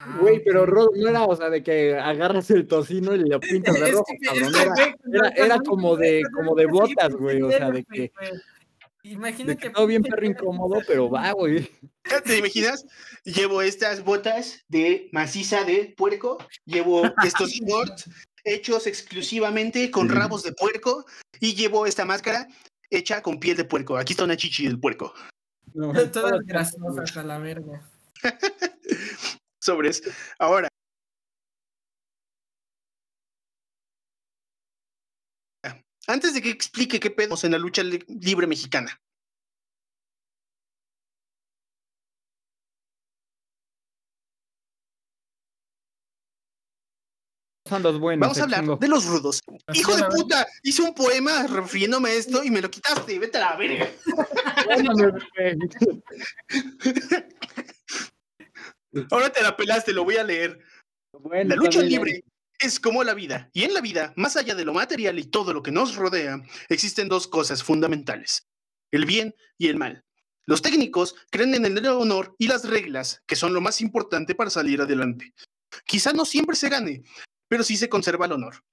[0.00, 0.68] Ah, Güey, pero ok.
[0.68, 3.38] Rod, no era, o sea, de que agarras el tocino y lo
[3.74, 4.52] pintas de rojo, que- cabrón.
[5.36, 8.12] Era, como de- como de botas, güey, o sea, de que-
[9.02, 11.70] de que todo bien perro incómodo, pero va, güey.
[12.24, 12.84] ¿Te imaginas?
[13.24, 18.10] Llevo estas botas de maciza de puerco, llevo estos shorts
[18.44, 21.04] hechos exclusivamente con rabos de puerco
[21.40, 22.48] y llevo esta máscara
[22.90, 23.96] hecha con piel de puerco.
[23.96, 25.12] Aquí está una chichi del puerco.
[25.74, 27.88] No, todas- grasosas a la verga.
[29.68, 30.02] Sobres.
[30.38, 30.68] Ahora.
[36.06, 38.90] Antes de que explique qué pedos en la lucha li- libre mexicana.
[47.70, 48.22] andas bueno.
[48.22, 49.42] Vamos a hablar de los rudos.
[49.74, 53.18] Hijo de puta, hice un poema refiriéndome a esto y me lo quitaste.
[53.18, 53.86] Vete a la verga.
[59.10, 60.58] Ahora te la pelaste, lo voy a leer.
[61.12, 62.22] Bueno, La lucha libre
[62.58, 65.52] es como la vida, y en la vida, más allá de lo material y todo
[65.52, 68.48] lo que nos rodea, existen dos cosas fundamentales,
[68.90, 70.04] el bien y el mal.
[70.46, 74.50] Los técnicos creen en el honor y las reglas, que son lo más importante para
[74.50, 75.34] salir adelante.
[75.84, 77.02] Quizá no siempre se gane,
[77.48, 78.64] pero sí se conserva el honor.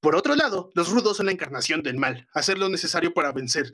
[0.00, 3.72] Por otro lado, los rudos son la encarnación del mal, hacer lo necesario para vencer,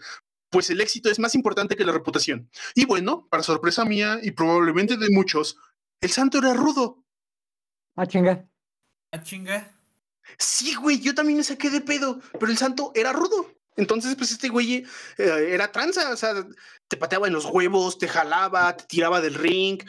[0.51, 2.51] pues el éxito es más importante que la reputación.
[2.75, 5.57] Y bueno, para sorpresa mía y probablemente de muchos,
[6.01, 7.05] el santo era rudo.
[7.97, 8.49] Ah, chinga.
[9.13, 9.75] Ah, chinga.
[10.39, 13.47] Sí, güey, yo también me saqué de pedo, pero el santo era rudo.
[13.77, 14.85] Entonces, pues este güey
[15.19, 16.35] eh, era tranza, o sea,
[16.89, 19.81] te pateaba en los huevos, te jalaba, te tiraba del ring.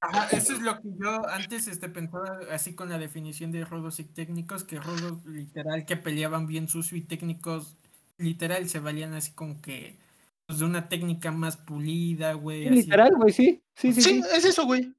[0.00, 4.00] Ajá, eso es lo que yo antes este, pensaba así con la definición de rudos
[4.00, 7.76] y técnicos, que rudos literal que peleaban bien sucio y técnicos
[8.18, 9.98] literal se valían así como que
[10.46, 12.68] pues, de una técnica más pulida, güey.
[12.68, 13.62] Literal, güey, sí.
[13.76, 14.28] Sí, sí, Sí, sí.
[14.32, 14.92] es eso, güey.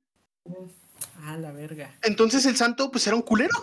[1.22, 1.96] Ah, la verga.
[2.04, 3.58] Entonces el santo, pues era un culero.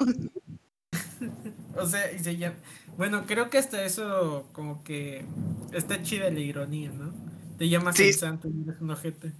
[1.76, 2.56] O sea, y se llama...
[2.96, 5.24] Bueno, creo que hasta eso como que
[5.72, 7.14] está chida la ironía, ¿no?
[7.58, 8.08] Te llamas Sí.
[8.08, 9.32] el santo y eres un ojete.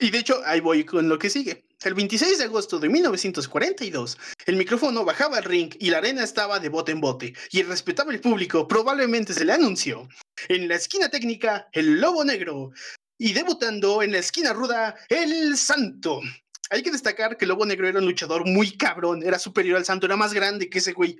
[0.00, 1.64] Y de hecho, ahí voy con lo que sigue.
[1.84, 6.58] El 26 de agosto de 1942, el micrófono bajaba al ring y la arena estaba
[6.58, 10.08] de bote en bote, y el respetable público probablemente se le anunció.
[10.48, 12.72] En la esquina técnica, el lobo negro,
[13.18, 16.20] y debutando en la esquina ruda, el santo.
[16.74, 19.84] Hay que destacar que el lobo negro era un luchador muy cabrón, era superior al
[19.84, 21.16] santo, era más grande que ese güey.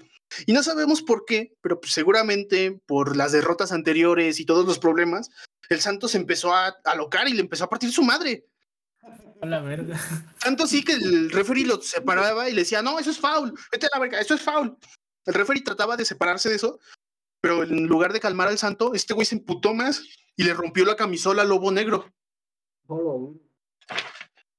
[0.46, 4.80] Y no sabemos por qué, pero pues seguramente por las derrotas anteriores y todos los
[4.80, 5.30] problemas,
[5.68, 8.46] el santo se empezó a alocar y le empezó a partir su madre.
[9.40, 9.96] A la verga.
[10.40, 13.86] Tanto así que el referee lo separaba y le decía, no, eso es foul, vete
[13.86, 14.76] a la verga, eso es foul.
[15.24, 16.80] El referee trataba de separarse de eso,
[17.40, 20.02] pero en lugar de calmar al santo, este güey se emputó más
[20.34, 22.12] y le rompió la camisola al lobo negro.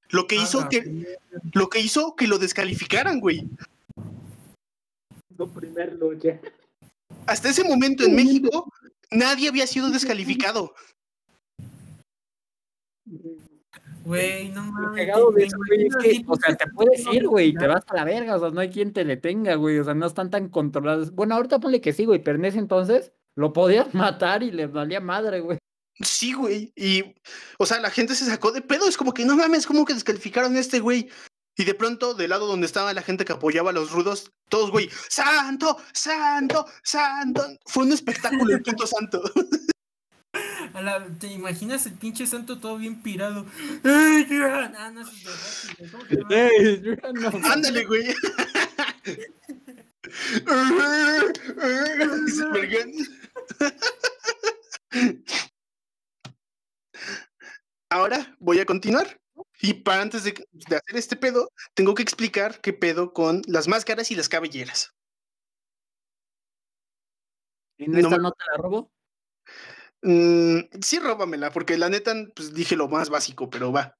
[0.09, 1.17] Lo que hizo Ah, que,
[1.53, 3.47] lo que hizo que lo descalificaran, güey.
[5.37, 6.39] Lo primer lucha.
[7.25, 8.71] Hasta ese momento en México,
[9.11, 10.73] nadie había sido descalificado.
[14.05, 15.07] Güey, no mames.
[15.37, 18.35] es que, o sea, que te puedes ir, güey, y te vas a la verga,
[18.35, 21.11] o sea, no hay quien te detenga, güey, o sea, no están tan controlados.
[21.11, 24.67] Bueno, ahorita ponle que sí, güey, pero en ese entonces lo podías matar y le
[24.67, 25.57] valía madre, güey.
[26.01, 26.71] Sí, güey.
[26.75, 27.03] Y,
[27.57, 28.87] o sea, la gente se sacó de pedo.
[28.87, 31.09] Es como que no mames, como que descalificaron a este güey.
[31.57, 34.71] Y de pronto, del lado donde estaba la gente que apoyaba a los rudos, todos,
[34.71, 35.77] güey, ¡Santo!
[35.93, 36.65] ¡Santo!
[36.83, 37.47] ¡Santo!
[37.65, 39.23] Fue un espectáculo el puto santo.
[40.73, 43.45] A la- ¿Te imaginas el pinche santo todo bien pirado?
[43.85, 44.27] ¡Ey!
[44.43, 46.97] Ah, no, eso es de Rocky, güey.
[46.99, 47.39] ¿Cómo se llama?
[47.39, 48.13] Ey, no- Ándale, güey.
[57.95, 59.21] Ahora voy a continuar.
[59.61, 63.69] Y para antes de, de hacer este pedo, tengo que explicar qué pedo con las
[63.69, 64.93] máscaras y las cabelleras.
[67.77, 68.91] ¿En No esta me- no te la robo?
[70.01, 73.97] Mm, sí, róbamela, porque la neta, pues dije lo más básico, pero va.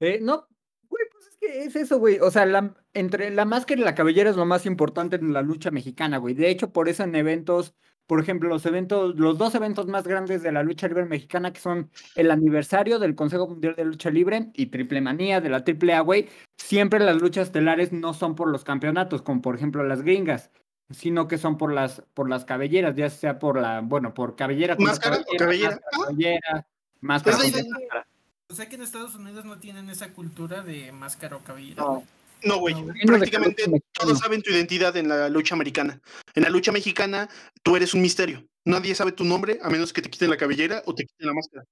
[0.00, 0.48] Eh, no,
[0.88, 2.18] güey, pues es que es eso, güey.
[2.20, 5.42] O sea, la, entre la máscara y la cabellera es lo más importante en la
[5.42, 6.34] lucha mexicana, güey.
[6.34, 7.74] De hecho, por eso en eventos,
[8.06, 11.60] por ejemplo, los eventos, los dos eventos más grandes de la lucha libre mexicana, que
[11.60, 16.00] son el aniversario del Consejo Mundial de Lucha Libre y Triple Manía de la AAA,
[16.00, 20.50] güey, siempre las luchas estelares no son por los campeonatos, como por ejemplo las gringas,
[20.90, 24.76] sino que son por las, por las cabelleras, ya sea por la, bueno, por cabellera
[24.78, 25.70] Máscara o cabellera.
[25.70, 26.66] máscara, cabellera,
[27.00, 27.72] máscara Es la contra idea.
[27.72, 28.06] máscara.
[28.48, 31.82] O sea que en Estados Unidos no tienen esa cultura de máscara o cabellera.
[31.82, 32.04] No.
[32.42, 32.74] No, güey.
[32.74, 36.00] No, Prácticamente todos saben tu identidad en la lucha americana.
[36.34, 37.28] En la lucha mexicana,
[37.62, 38.44] tú eres un misterio.
[38.64, 41.34] Nadie sabe tu nombre a menos que te quiten la cabellera o te quiten la
[41.34, 41.64] máscara.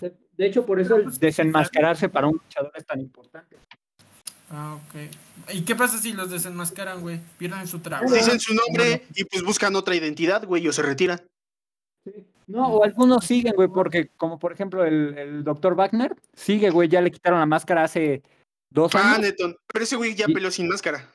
[0.00, 3.56] De hecho, por eso el desenmascararse para un luchador es tan importante.
[4.50, 5.52] Ah, ok.
[5.52, 7.20] ¿Y qué pasa si los desenmascaran, güey?
[7.36, 8.12] Pierden su trabajo.
[8.12, 11.20] Dicen su nombre y pues buscan otra identidad, güey, o se retiran.
[12.46, 16.88] No, o algunos siguen, güey, porque como por ejemplo el, el doctor Wagner sigue, güey,
[16.88, 18.22] ya le quitaron la máscara hace
[18.70, 19.56] dos Ah, años Neton.
[19.72, 21.10] Pero ese güey ya Y- peleó sin máscara.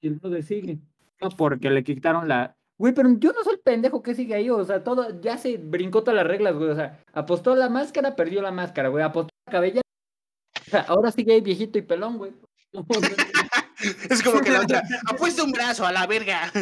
[0.00, 0.78] y el brother sigue.
[1.20, 2.56] No, porque le quitaron la...
[2.78, 5.56] Güey, pero yo no soy el pendejo que sigue ahí, o sea, todo, ya se
[5.58, 9.30] brincó todas las reglas, güey, o sea, apostó la máscara, perdió la máscara, güey, apostó
[9.46, 12.32] la cabella, o sea, ahora sigue ahí viejito y pelón, güey.
[14.10, 14.82] Es como que la otra.
[15.10, 16.52] Apuesta un brazo a la verga.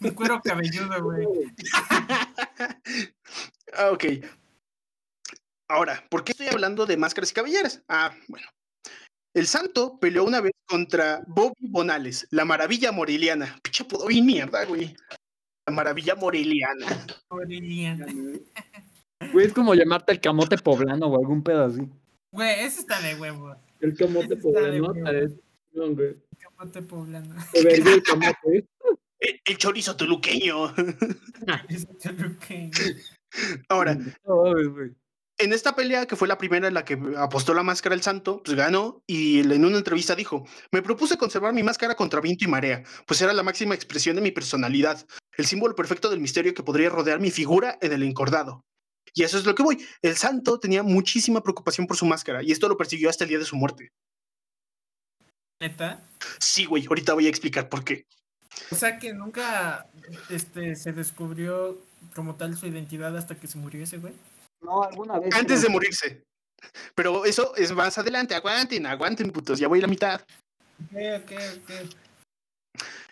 [0.00, 1.26] Un cuero cabelludo, güey.
[3.74, 4.04] Ah, ok.
[5.68, 7.82] Ahora, ¿por qué estoy hablando de máscaras y cabelleras?
[7.88, 8.46] Ah, bueno.
[9.38, 13.56] El santo peleó una vez contra Bobby Bonales, la maravilla moreliana.
[13.62, 14.96] Pinche apodo bien mierda, güey.
[15.64, 16.86] La maravilla moreliana.
[17.30, 18.06] Aureliana.
[19.32, 21.82] Güey, es como llamarte el camote poblano o algún pedo así.
[22.32, 23.54] Güey, ese está de huevo.
[23.80, 24.92] El camote poblano.
[25.72, 26.16] No, güey.
[26.38, 27.34] Camote poblano.
[27.52, 28.66] El camote.
[29.18, 30.72] El, el chorizo toluqueño.
[31.68, 32.70] Ese Toluqueño.
[33.68, 34.94] Ahora, No, güey.
[35.38, 38.42] En esta pelea, que fue la primera en la que apostó la máscara el santo,
[38.44, 42.48] pues ganó y en una entrevista dijo, me propuse conservar mi máscara contra viento y
[42.48, 46.64] marea, pues era la máxima expresión de mi personalidad, el símbolo perfecto del misterio que
[46.64, 48.64] podría rodear mi figura en el encordado.
[49.14, 49.84] Y eso es lo que voy.
[50.02, 53.38] El santo tenía muchísima preocupación por su máscara y esto lo persiguió hasta el día
[53.38, 53.92] de su muerte.
[55.60, 56.04] Neta.
[56.38, 58.06] Sí, güey, ahorita voy a explicar por qué.
[58.70, 59.86] O sea que nunca
[60.30, 61.78] este, se descubrió
[62.14, 64.14] como tal su identidad hasta que se murió ese güey.
[64.60, 65.34] No, alguna vez.
[65.34, 66.24] Antes de morirse.
[66.94, 68.34] Pero eso es más adelante.
[68.34, 69.58] Aguanten, aguanten, putos.
[69.58, 70.20] Ya voy a la mitad.
[70.92, 71.70] Ok, ok, ok.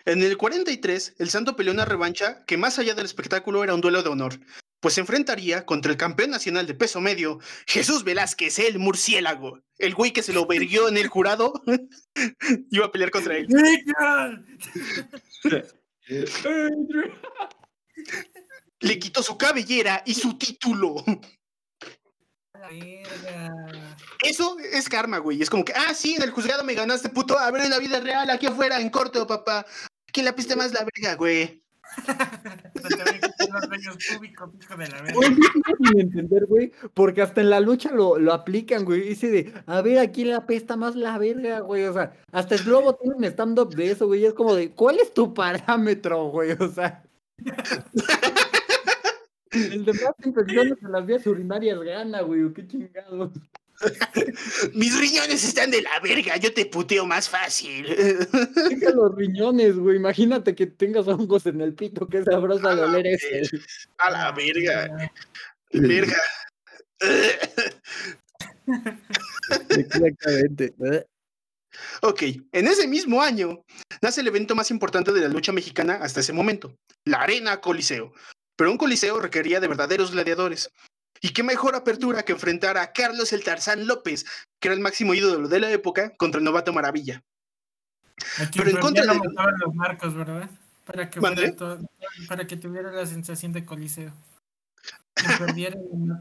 [0.05, 3.81] En el 43, el Santo peleó una revancha que más allá del espectáculo era un
[3.81, 4.39] duelo de honor,
[4.79, 9.59] pues se enfrentaría contra el campeón nacional de peso medio, Jesús Velázquez, el murciélago.
[9.77, 11.61] El güey que se lo verguió en el jurado
[12.71, 13.47] iba a pelear contra él.
[18.79, 21.03] Le quitó su cabellera y su título.
[22.59, 23.73] La.
[24.23, 25.41] Eso es karma, güey.
[25.41, 27.37] Es como que, ah, sí, en el juzgado me ganaste, puto.
[27.37, 29.65] A ver, en la vida real, aquí afuera, en corto, papá.
[30.11, 31.63] ¿Quién la piste más la verga, güey?
[35.87, 39.01] La entender, güey, porque hasta en la lucha lo, lo aplican, güey.
[39.01, 41.85] Dice de, a ver, ¿a quién le apesta más la verga, güey?
[41.85, 44.21] O sea, hasta el globo tiene un stand-up de eso, güey.
[44.21, 46.51] y Es como de, ¿cuál es tu parámetro, güey?
[46.51, 47.03] O sea.
[49.51, 52.43] El de más infecciones en las vías urinarias gana, güey.
[52.43, 53.31] o Qué chingados.
[54.73, 57.85] Mis riñones están de la verga, yo te puteo más fácil.
[58.69, 59.97] Deja los riñones, güey.
[59.97, 63.41] Imagínate que tengas hongos en el pito, qué sabrosa de oler ese.
[63.99, 65.11] A la verga,
[65.71, 66.17] verga.
[69.69, 70.73] Exactamente.
[72.01, 73.63] Ok, en ese mismo año
[74.01, 78.13] nace el evento más importante de la lucha mexicana hasta ese momento, la Arena Coliseo.
[78.57, 80.69] Pero un Coliseo requería de verdaderos gladiadores.
[81.21, 84.25] Y qué mejor apertura que enfrentar a Carlos el Tarzán López,
[84.59, 87.23] que era el máximo ídolo de la época, contra el novato Maravilla.
[88.39, 90.49] Aquí Pero en contra lo de- mataban los marcos, ¿verdad?
[90.85, 91.19] Para que,
[91.51, 91.79] todo-
[92.27, 94.13] para que tuviera la sensación de coliseo.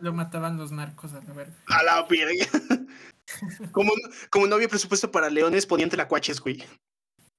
[0.00, 1.54] Lo mataban los narcos a la verga.
[1.66, 2.46] A la verga.
[3.72, 3.92] Como,
[4.30, 6.62] como no había presupuesto para leones, ponían telacuaches, güey.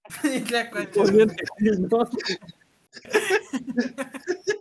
[1.89, 2.09] ¿no?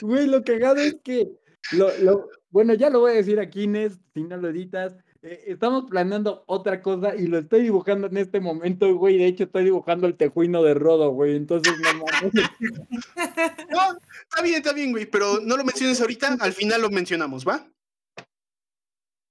[0.00, 1.28] Güey, lo cagado es que,
[1.72, 4.94] lo, lo, bueno, ya lo voy a decir aquí, Inés, si no lo editas.
[5.22, 9.18] eh, estamos planeando otra cosa y lo estoy dibujando en este momento, güey.
[9.18, 11.36] De hecho, estoy dibujando el tejuino de Rodo, güey.
[11.36, 12.32] Entonces, no mames.
[13.70, 17.46] No, está bien, está bien, güey, pero no lo menciones ahorita, al final lo mencionamos,
[17.46, 17.68] ¿va?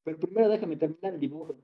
[0.04, 1.58] Pero primero déjame terminar el dibujo.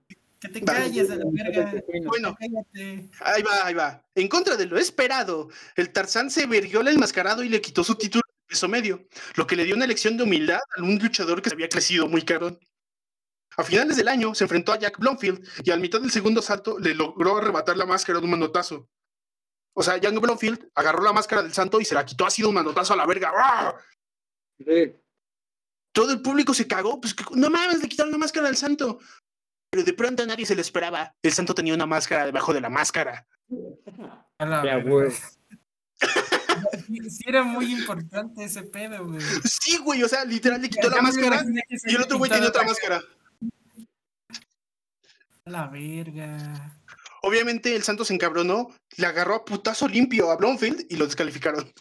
[0.43, 0.79] Que te Vale.
[0.79, 1.73] calles a la verga.
[2.05, 3.09] Bueno, Cállate.
[3.21, 4.05] ahí va, ahí va.
[4.13, 7.95] En contra de lo esperado, el Tarzán se verguió el enmascarado y le quitó su
[7.95, 11.41] título de peso medio, lo que le dio una lección de humildad a un luchador
[11.41, 12.59] que se había crecido muy cabrón.
[13.55, 16.77] A finales del año se enfrentó a Jack Blomfield y al mitad del segundo salto
[16.79, 18.89] le logró arrebatar la máscara de un manotazo.
[19.75, 22.47] O sea, Jack Blomfield agarró la máscara del santo y se la quitó así de
[22.49, 23.31] un manotazo a la verga.
[23.35, 23.75] ¡Ah!
[24.57, 24.93] Sí.
[25.93, 28.99] Todo el público se cagó, pues que- no mames, le quitaron la máscara al santo.
[29.73, 31.15] Pero de pronto a nadie se lo esperaba.
[31.23, 33.25] El santo tenía una máscara debajo de la máscara.
[34.37, 34.89] A la Ya, verga.
[34.91, 35.11] güey.
[36.85, 39.19] Sí, sí era muy importante ese pedo, güey.
[39.43, 42.49] Sí, güey, o sea, literal le quitó Ya la máscara y el otro güey tenía
[42.49, 43.01] otra máscara.
[45.45, 46.77] A la verga.
[47.23, 51.73] Obviamente el santo se encabronó, le agarró a putazo limpio a Blomfield y lo descalificaron.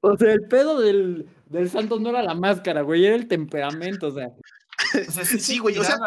[0.00, 4.08] O sea, el pedo del, del Santos no era la máscara, güey, era el temperamento,
[4.08, 4.32] o sea.
[5.08, 5.98] O sea, sí, güey, o sea-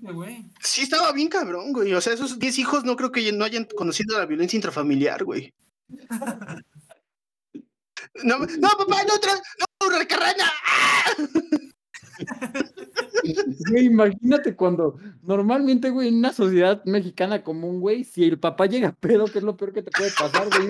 [0.00, 0.44] güey.
[0.60, 1.94] Sí, estaba bien cabrón, güey.
[1.94, 5.52] O sea, esos 10 hijos no creo que no hayan conocido la violencia intrafamiliar, güey.
[8.22, 9.42] No, no, papá, no, tra-
[9.80, 10.44] no, recarrana.
[10.66, 11.12] ¡Ah!
[13.70, 18.92] Güey, imagínate cuando normalmente, güey, en una sociedad mexicana común, güey, si el papá llega
[18.92, 20.68] pedo, que es lo peor que te puede pasar, güey.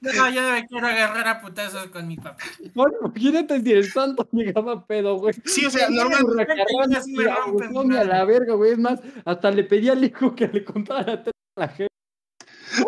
[0.00, 2.36] No, yo me quiero agarrar a putazos con mi papá.
[2.74, 5.34] Imagínate si el santo llegaba pedo, güey.
[5.44, 6.24] Sí, o sea, normal.
[6.24, 8.72] Hurracarrana, así me güey, rompen, abusón y a la verga, güey.
[8.72, 11.92] Es más, hasta le pedí al hijo que le contara la teta a la gente.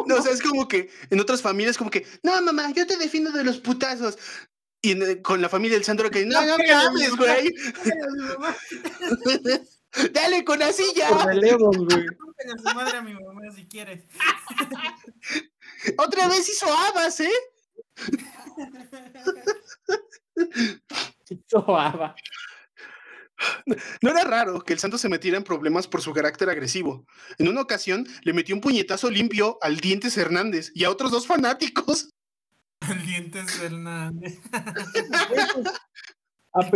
[0.06, 2.96] No, o sea, es como que en otras familias, como que, no, mamá, yo te
[2.96, 4.18] defiendo de los putazos.
[4.84, 7.54] Y en- con la familia del santo, que no, no me hables, güey.
[10.12, 11.24] Dale con la silla.
[11.24, 12.04] Relevos, güey.
[12.06, 14.02] A su madre a mi mamá si quieres.
[15.96, 17.30] Otra vez hizo habas, ¿eh?
[21.46, 22.14] Sobaba.
[24.02, 27.06] No era raro que el santo se metiera en problemas por su carácter agresivo.
[27.38, 31.26] En una ocasión le metió un puñetazo limpio al Dientes Hernández y a otros dos
[31.26, 32.10] fanáticos.
[33.04, 34.40] Dientes güey, Hernández.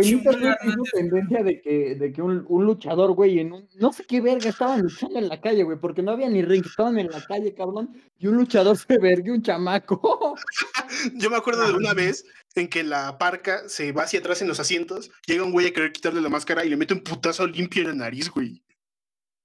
[0.03, 4.19] hizo tendencia de que, de que un, un luchador, güey, en un, no sé qué
[4.21, 7.23] verga, estaban luchando en la calle, güey, porque no había ni ring, estaban en la
[7.23, 10.35] calle, cabrón, y un luchador se vergue un chamaco.
[11.15, 14.47] Yo me acuerdo de una vez en que la parca se va hacia atrás en
[14.49, 17.47] los asientos, llega un güey a querer quitarle la máscara y le mete un putazo
[17.47, 18.63] limpio en la nariz, güey.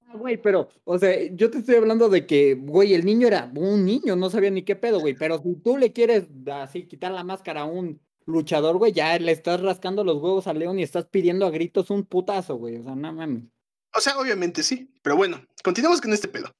[0.06, 3.50] Ah, Güey, pero, o sea, yo te estoy hablando de que, güey, el niño era
[3.54, 7.12] un niño, no sabía ni qué pedo, güey, pero si tú le quieres así quitar
[7.12, 10.82] la máscara a un luchador, güey, ya le estás rascando los huevos al león y
[10.82, 13.42] estás pidiendo a gritos un putazo, güey, o sea, no mames.
[13.92, 16.50] O sea, obviamente sí, pero bueno, continuamos con este pedo.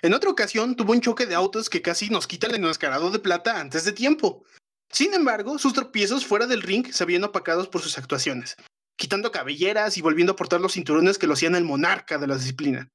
[0.00, 3.18] En otra ocasión tuvo un choque de autos que casi nos quita el enmascarado de
[3.18, 4.44] plata antes de tiempo.
[4.90, 8.56] Sin embargo, sus tropiezos fuera del ring se habían opacados por sus actuaciones,
[8.98, 12.34] quitando cabelleras y volviendo a portar los cinturones que lo hacían el monarca de la
[12.36, 12.90] disciplina.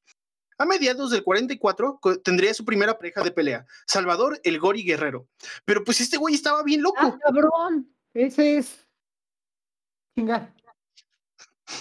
[0.59, 5.27] A mediados del 44 co- tendría su primera pareja de pelea, Salvador el Gori Guerrero.
[5.65, 6.97] Pero pues este güey estaba bien loco.
[6.99, 7.89] ¡Ah, cabrón!
[8.13, 8.85] Ese es.
[10.15, 10.53] Chinga.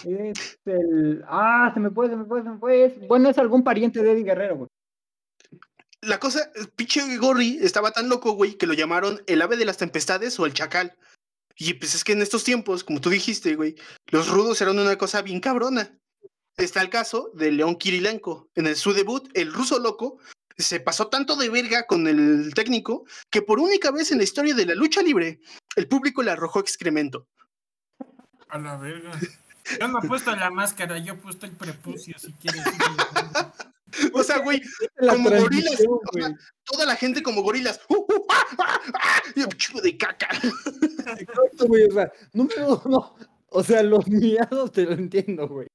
[0.06, 1.22] Es el.
[1.28, 2.84] Ah, se me fue, se me fue, se me fue.
[2.86, 4.68] Es- Bueno, es algún pariente de Eddie Guerrero, güey.
[6.00, 9.76] La cosa, pinche Gorri estaba tan loco, güey, que lo llamaron el ave de las
[9.76, 10.96] tempestades o el chacal.
[11.56, 13.74] Y pues es que en estos tiempos, como tú dijiste, güey,
[14.06, 15.96] los rudos eran una cosa bien cabrona.
[16.56, 18.50] Está el caso de León Kirilenko.
[18.54, 20.18] En el, su debut, el ruso loco
[20.56, 24.54] se pasó tanto de verga con el técnico que por única vez en la historia
[24.54, 25.40] de la lucha libre,
[25.76, 27.26] el público le arrojó excremento.
[28.48, 29.18] A la verga.
[29.80, 32.62] Yo no he puesto la máscara, yo he puesto el prepucio, si quieres.
[34.14, 34.60] O sea, güey,
[35.08, 36.34] Como gorilas, o sea, güey.
[36.64, 37.80] toda la gente como gorilas.
[37.88, 39.22] ¡Uh, uh, ah, ah, ah!
[39.82, 40.28] De caca.
[41.18, 43.16] Exacto, güey, o sea, número uno.
[43.48, 45.68] O sea, los miados te lo entiendo, güey.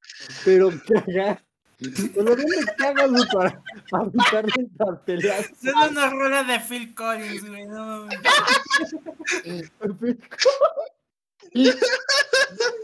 [0.43, 1.43] Pero cagar.
[1.79, 5.51] ¿Pero dónde cagas, güey, para aventarle estas peleas?
[5.61, 7.67] Es una rola de Phil Collins, güey.
[7.67, 8.19] No mames.
[11.57, 11.71] Y,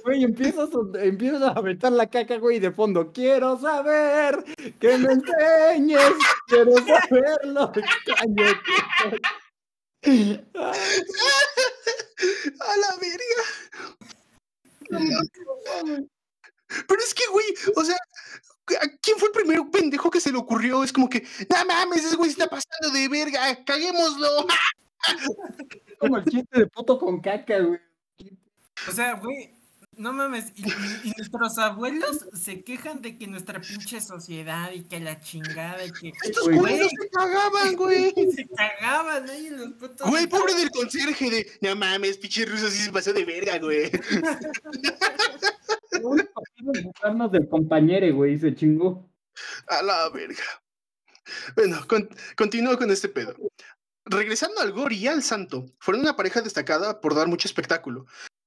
[0.03, 3.11] Güey, empiezas, a- empiezas a aventar la caca, güey, de fondo.
[3.13, 4.43] Quiero saber
[4.79, 6.11] que me enseñes.
[6.47, 10.45] Quiero saber lo extraño que soy.
[10.55, 10.73] Ah,
[12.59, 13.43] A la verga.
[16.87, 20.37] Pero es que, güey, o sea, ¿a ¿quién fue el primero pendejo que se le
[20.37, 20.83] ocurrió?
[20.83, 24.47] Es como que, no mames, ese güey se está pasando de verga, caguémoslo.
[25.99, 27.79] Como el chiste de puto con caca, güey.
[28.87, 29.51] O sea, güey,
[29.97, 30.51] no mames.
[30.55, 30.63] Y,
[31.17, 36.13] nuestros abuelos se quejan de que nuestra pinche sociedad y que la chingada y que.
[36.23, 36.89] Estos güey.
[36.89, 38.13] se cagaban, güey.
[38.33, 40.09] Se cagaban ahí en los putos.
[40.09, 43.91] Güey, pobre del conserje de, no mames, pinche ruso sí se pasó de verga, güey.
[46.01, 49.09] Lo único que hizo es burlarnos del compañero, güey, y se chingó.
[49.67, 50.43] A la verga.
[51.55, 53.35] Bueno, con- continúo con este pedo.
[54.05, 58.05] Regresando al Gori y al Santo, fueron una pareja destacada por dar mucho espectáculo.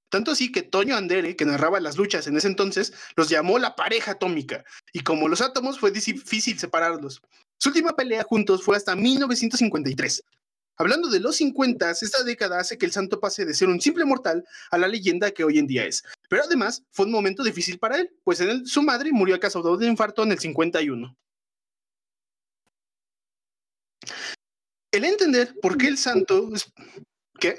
[0.09, 3.75] Tanto así que Toño Andere, que narraba las luchas en ese entonces, los llamó la
[3.75, 4.65] pareja atómica.
[4.93, 7.23] Y como los átomos, fue difícil separarlos.
[7.59, 10.23] Su última pelea juntos fue hasta 1953.
[10.79, 14.05] Hablando de los 50, esta década hace que el santo pase de ser un simple
[14.05, 16.05] mortal a la leyenda que hoy en día es.
[16.29, 19.41] Pero además fue un momento difícil para él, pues en él, su madre murió a
[19.41, 21.17] causa de un infarto en el 51.
[24.93, 26.51] El entender por qué el santo...
[27.39, 27.59] ¿Qué?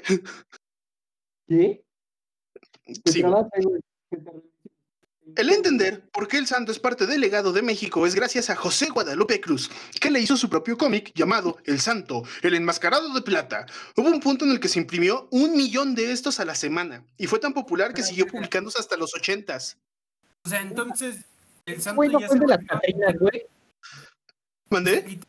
[1.48, 1.84] ¿Qué?
[3.04, 3.22] Sí.
[5.36, 8.56] El entender por qué el santo es parte del legado de México es gracias a
[8.56, 9.70] José Guadalupe Cruz,
[10.00, 13.66] que le hizo su propio cómic llamado El Santo, el enmascarado de plata.
[13.96, 17.04] Hubo un punto en el que se imprimió un millón de estos a la semana
[17.18, 19.76] y fue tan popular que siguió publicándose hasta los ochentas.
[20.44, 21.24] O sea, entonces.
[21.66, 23.46] El santo Güey, no ya fue se volvió- Catrinas, güey.
[24.70, 25.20] ¿Mandé?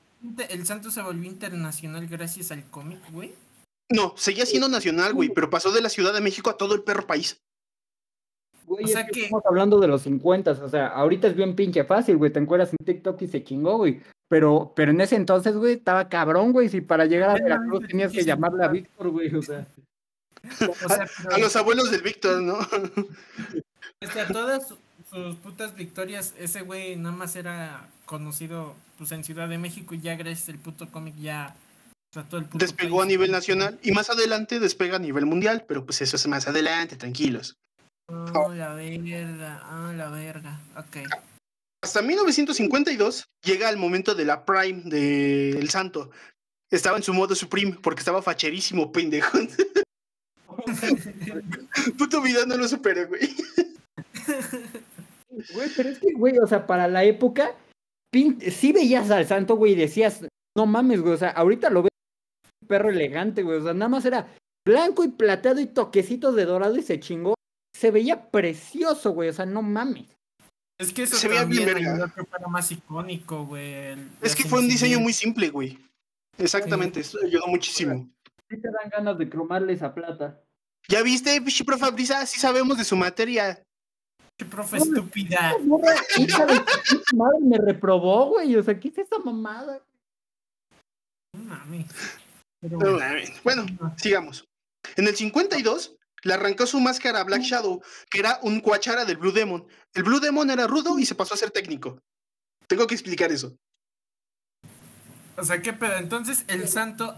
[0.49, 3.34] El santo se volvió internacional gracias al cómic, güey.
[3.89, 6.84] No, seguía siendo nacional, güey, pero pasó de la Ciudad de México a todo el
[6.84, 7.41] perro país.
[8.70, 11.36] Güey, O sea es que que- estamos hablando de los 50, o sea, ahorita es
[11.36, 13.99] bien pinche fácil, güey, te encuentras en TikTok y se chingó, güey.
[14.30, 18.11] Pero, pero en ese entonces, güey, estaba cabrón, güey, si para llegar a Veracruz tenías
[18.11, 18.67] que llamarle a.
[18.67, 19.65] Víctor, güey, o sea.
[20.70, 22.59] O sea, pero, A los abuelos del Víctor, ¿no?
[24.01, 24.78] o sea, todas su-
[25.09, 30.01] sus putas victorias, ese güey nada más era conocido pues en Ciudad de México y
[30.01, 31.55] ya gracias al puto cómic ya.
[32.11, 35.86] Todo el puto Despegó a nivel nacional y más adelante despega a nivel mundial, pero
[35.86, 37.55] pues eso es más adelante, tranquilos.
[38.10, 40.60] Oh, la verga, ah, la verga.
[40.78, 40.97] Ok.
[41.84, 46.10] Hasta 1952 llega el momento de la prime del Santo.
[46.72, 49.38] Estaba en su modo supreme porque estaba facherísimo, pendejo.
[51.97, 53.22] Puto video no lo supera, güey.
[55.53, 57.55] Güey, pero es que, güey, o sea, para la época,
[58.14, 60.22] pin- sí veías al santo, güey, y decías,
[60.57, 61.91] no mames, güey, o sea, ahorita lo ves
[62.62, 64.36] un perro elegante, güey, o sea, nada más era
[64.68, 67.36] blanco y plateado y toquecitos de dorado y se chingó.
[67.76, 70.07] Se veía precioso, güey, o sea, no mames.
[70.80, 71.91] Es que eso Se veía bien verga.
[71.91, 73.97] ayudó a que fuera más icónico, güey.
[74.22, 75.78] Es que fue un diseño muy simple, güey.
[76.38, 78.09] Exactamente, eso ayudó muchísimo.
[78.49, 80.41] Sí te dan ganas de cromarle esa plata.
[80.88, 82.26] ¿Ya viste, pichi profa Brisa?
[82.26, 83.61] Sí sabemos de su materia.
[84.38, 85.53] Qué profe estúpida.
[86.17, 86.61] Hija de
[87.13, 89.82] madre me reprobó, güey, o sea, ¿qué es esta mamada?
[91.36, 91.86] No mames.
[92.61, 92.99] Pero No bueno.
[92.99, 93.43] mames.
[93.43, 93.65] Bueno,
[93.97, 94.45] sigamos.
[94.95, 99.17] En el 52 le arrancó su máscara a Black Shadow, que era un cuachara del
[99.17, 99.67] Blue Demon.
[99.93, 102.01] El Blue Demon era rudo y se pasó a ser técnico.
[102.67, 103.55] Tengo que explicar eso.
[105.38, 105.97] O sea, qué pedo.
[105.97, 107.15] Entonces, el santo,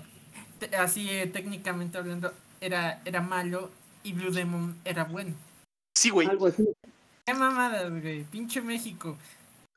[0.77, 3.71] así eh, técnicamente hablando, era, era malo
[4.03, 5.35] y Blue Demon era bueno.
[5.95, 6.27] Sí, güey.
[6.27, 6.63] Algo así.
[7.25, 8.23] Qué mamadas, güey.
[8.25, 9.17] Pinche México.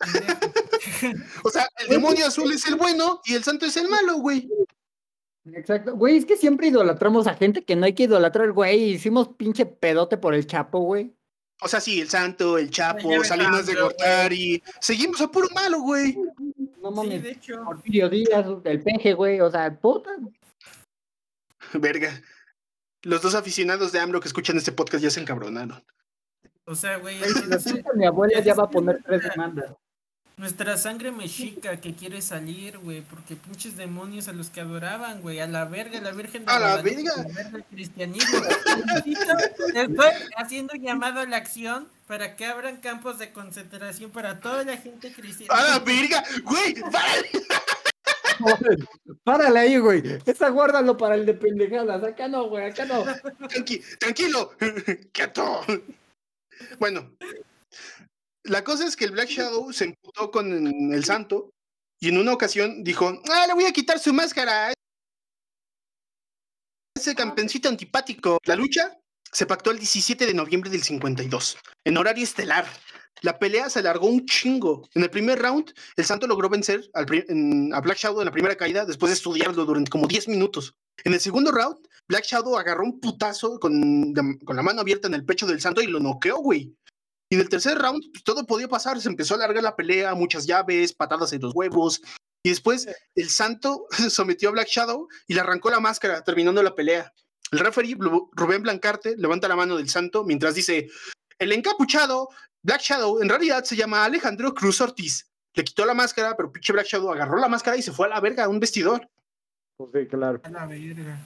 [1.45, 4.49] O sea, el demonio azul es el bueno y el santo es el malo, güey.
[5.53, 5.95] Exacto.
[5.95, 8.95] Güey, es que siempre idolatramos a gente que no hay que idolatrar, güey.
[8.95, 11.14] Hicimos pinche pedote por el Chapo, güey.
[11.62, 14.62] O sea, sí, el santo, el chapo, me Salinas de canso, Gortari.
[14.80, 16.14] Seguimos a puro malo, güey.
[16.82, 17.22] No sí, mames.
[17.22, 17.62] de hecho.
[17.64, 19.40] Porfirio Díaz, el peje, güey.
[19.40, 20.11] O sea, puta.
[21.74, 22.20] Verga.
[23.03, 25.82] Los dos aficionados de AMLO que escuchan este podcast ya se encabronaron.
[26.66, 29.74] O sea, güey, si es- lo escucha mi abuela ya va a poner tres demandas.
[30.37, 35.39] Nuestra sangre mexica que quiere salir, güey, porque pinches demonios a los que adoraban, güey,
[35.41, 37.12] a la verga, la Virgen de ¡A la verga!
[37.14, 38.41] a la verga el cristianismo.
[39.74, 44.76] Estoy haciendo llamado a la acción para que abran campos de concentración para toda la
[44.76, 45.55] gente cristiana.
[45.55, 46.24] ¡A la verga!
[46.45, 46.74] ¡Güey!
[46.91, 47.30] ¡Párale!
[49.24, 50.03] Párale ahí, güey.
[50.26, 52.03] Esa guárdalo para el de pendejadas.
[52.03, 52.66] Acá no, güey.
[52.66, 53.05] Acá no.
[53.05, 54.53] Tranqui- tranquilo.
[55.12, 55.61] ¡Quieto!
[56.78, 57.11] Bueno,
[58.45, 61.51] la cosa es que el Black Shadow se emputó con el santo
[62.01, 64.72] y en una ocasión dijo, ah, le voy a quitar su máscara.
[66.97, 68.38] Ese campeoncito antipático.
[68.45, 68.97] La lucha
[69.32, 72.66] se pactó el 17 de noviembre del 52, en horario estelar.
[73.22, 74.88] La pelea se alargó un chingo.
[74.95, 78.32] En el primer round, el santo logró vencer al en- a Black Shadow en la
[78.32, 80.74] primera caída después de estudiarlo durante como 10 minutos.
[81.05, 84.12] En el segundo round, Black Shadow agarró un putazo con,
[84.45, 86.76] con la mano abierta en el pecho del santo y lo noqueó, güey.
[87.35, 89.01] Y en el tercer round, pues, todo podía pasar.
[89.01, 92.01] Se empezó a alargar la pelea, muchas llaves, patadas en los huevos.
[92.45, 96.76] Y después, el santo sometió a Black Shadow y le arrancó la máscara, terminando la
[96.76, 97.12] pelea.
[97.51, 100.89] El referee, Rubén Blancarte, levanta la mano del santo mientras dice:
[101.41, 102.28] El encapuchado,
[102.62, 105.28] Black Shadow, en realidad se llama Alejandro Cruz Ortiz.
[105.55, 108.11] Le quitó la máscara, pero pinche Black Shadow agarró la máscara y se fue a
[108.11, 109.11] la verga, a un vestidor.
[109.76, 110.41] Pues sí, claro.
[110.45, 111.18] A la verga.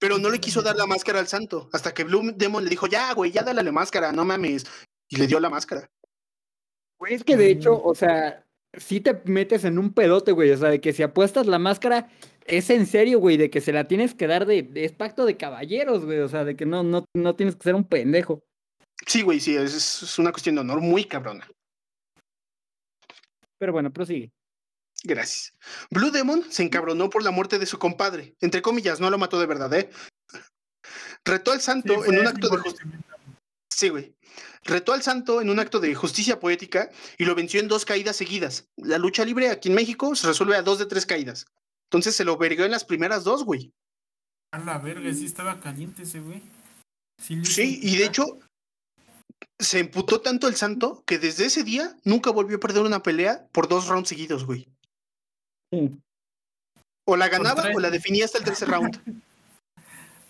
[0.00, 1.68] Pero no le quiso dar la máscara al santo.
[1.72, 4.64] Hasta que Blue Demon le dijo, ya, güey, ya dale la máscara, no mames.
[5.14, 5.88] Y le dio la máscara.
[6.98, 8.44] Güey, es que de hecho, o sea,
[8.76, 10.50] si te metes en un pedote, güey.
[10.50, 12.08] O sea, de que si apuestas la máscara,
[12.46, 15.24] es en serio, güey, de que se la tienes que dar de, de- es pacto
[15.26, 16.18] de caballeros, güey.
[16.20, 18.42] O sea, de que no, no, no tienes que ser un pendejo.
[19.06, 21.46] Sí, güey, sí, es, es una cuestión de honor muy cabrona.
[23.58, 24.32] Pero bueno, prosigue.
[25.02, 25.52] Gracias.
[25.90, 28.34] Blue Demon se encabronó por la muerte de su compadre.
[28.40, 29.90] Entre comillas, no lo mató de verdad, ¿eh?
[31.24, 33.00] Retó al Sí, santo en un acto de justicia.
[33.74, 34.14] Sí, güey.
[34.62, 38.14] Retó al santo en un acto de justicia poética y lo venció en dos caídas
[38.14, 38.68] seguidas.
[38.76, 41.46] La lucha libre aquí en México se resuelve a dos de tres caídas.
[41.90, 43.72] Entonces se lo vergó en las primeras dos, güey.
[44.52, 46.40] A la verga, sí estaba caliente ese güey.
[47.20, 48.38] Sí, Sí, y de hecho,
[49.58, 53.48] se emputó tanto el santo que desde ese día nunca volvió a perder una pelea
[53.50, 54.68] por dos rounds seguidos, güey.
[55.72, 55.98] Sí.
[57.06, 59.02] O la ganaba o la definía hasta el tercer round.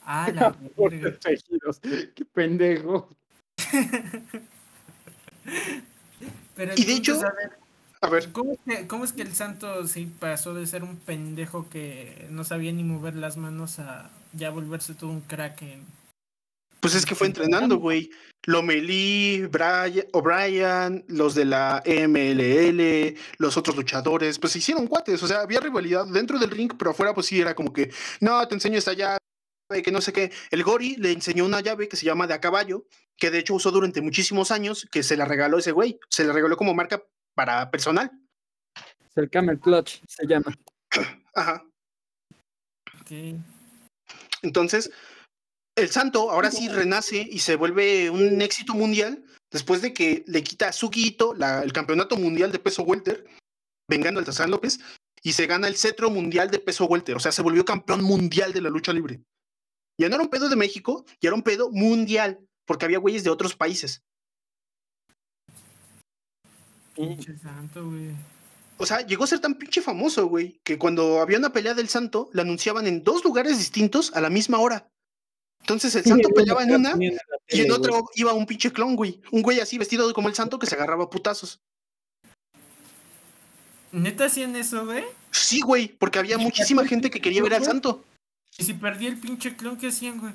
[0.06, 1.18] A la verga.
[1.20, 1.80] tejidos.
[1.80, 3.14] Qué pendejo.
[6.56, 7.58] Pero Y de hecho- a ver,
[8.00, 10.96] A ver, ¿cómo es, que, cómo es que el santo sí pasó de ser un
[10.96, 15.84] pendejo que no sabía ni mover las manos a ya volverse todo un crack en...
[16.80, 18.10] pues es que fue entrenando, güey.
[18.46, 19.48] Lomelí,
[20.12, 25.22] O'Brien, los de la MLL, los otros luchadores, pues se hicieron cuates.
[25.22, 27.90] O sea, había rivalidad dentro del ring, pero afuera, pues sí, era como que,
[28.20, 29.16] no, te enseño esta llave,
[29.68, 30.32] que no sé qué.
[30.50, 32.86] El Gori le enseñó una llave que se llama de a caballo,
[33.16, 35.98] que de hecho usó durante muchísimos años, que se la regaló ese güey.
[36.10, 37.02] Se la regaló como marca
[37.34, 38.10] para personal.
[38.76, 40.54] Es el Camel Clutch, se llama.
[41.34, 41.64] Ajá.
[44.42, 44.90] Entonces,
[45.76, 50.42] el santo ahora sí renace y se vuelve un éxito mundial después de que le
[50.42, 53.24] quita a Sugi Ito la- el campeonato mundial de peso welter,
[53.88, 54.80] vengando al Tazán López,
[55.22, 57.16] y se gana el cetro mundial de peso welter.
[57.16, 59.20] O sea, se volvió campeón mundial de la lucha libre.
[59.98, 63.24] Ya no era un pedo de México, ya era un pedo mundial, porque había güeyes
[63.24, 64.02] de otros países.
[66.94, 68.12] Pinche santo, güey.
[68.76, 71.88] O sea, llegó a ser tan pinche famoso, güey, que cuando había una pelea del
[71.88, 74.88] santo, la anunciaban en dos lugares distintos a la misma hora.
[75.60, 76.94] Entonces el santo peleaba en una
[77.48, 79.22] y en otra iba un pinche clon, güey.
[79.30, 81.62] Un güey así vestido como el santo que se agarraba a putazos.
[83.92, 85.04] ¿Neta hacían eso, güey?
[85.30, 88.04] Sí, güey, porque había muchísima gente que quería ver al santo.
[88.58, 90.32] ¿Y si perdía el pinche clon, qué hacían, güey?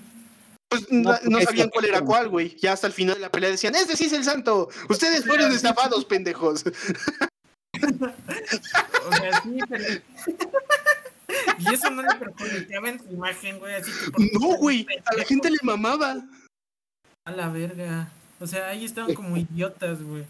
[0.69, 2.55] Pues no, sabían cuál era cuál, güey.
[2.57, 4.69] Ya hasta el final de la pelea decían, ¡Este sí es el santo!
[4.87, 6.63] Ustedes fueron estafados, pendejos.
[7.81, 9.83] o sea, sí, pero...
[11.57, 13.75] y eso no le perjudicaba en su imagen, güey.
[13.75, 14.85] Así que no, güey.
[15.05, 16.17] A la gente le mamaba.
[17.25, 18.11] A la verga.
[18.39, 20.25] O sea, ahí estaban como idiotas, güey.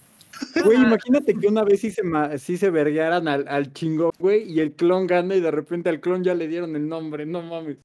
[0.64, 2.04] Güey, imagínate que una vez sí se,
[2.40, 6.00] sí se verguearan al, al chingo, güey, y el clon gana y de repente al
[6.00, 7.78] clon ya le dieron el nombre, no mames.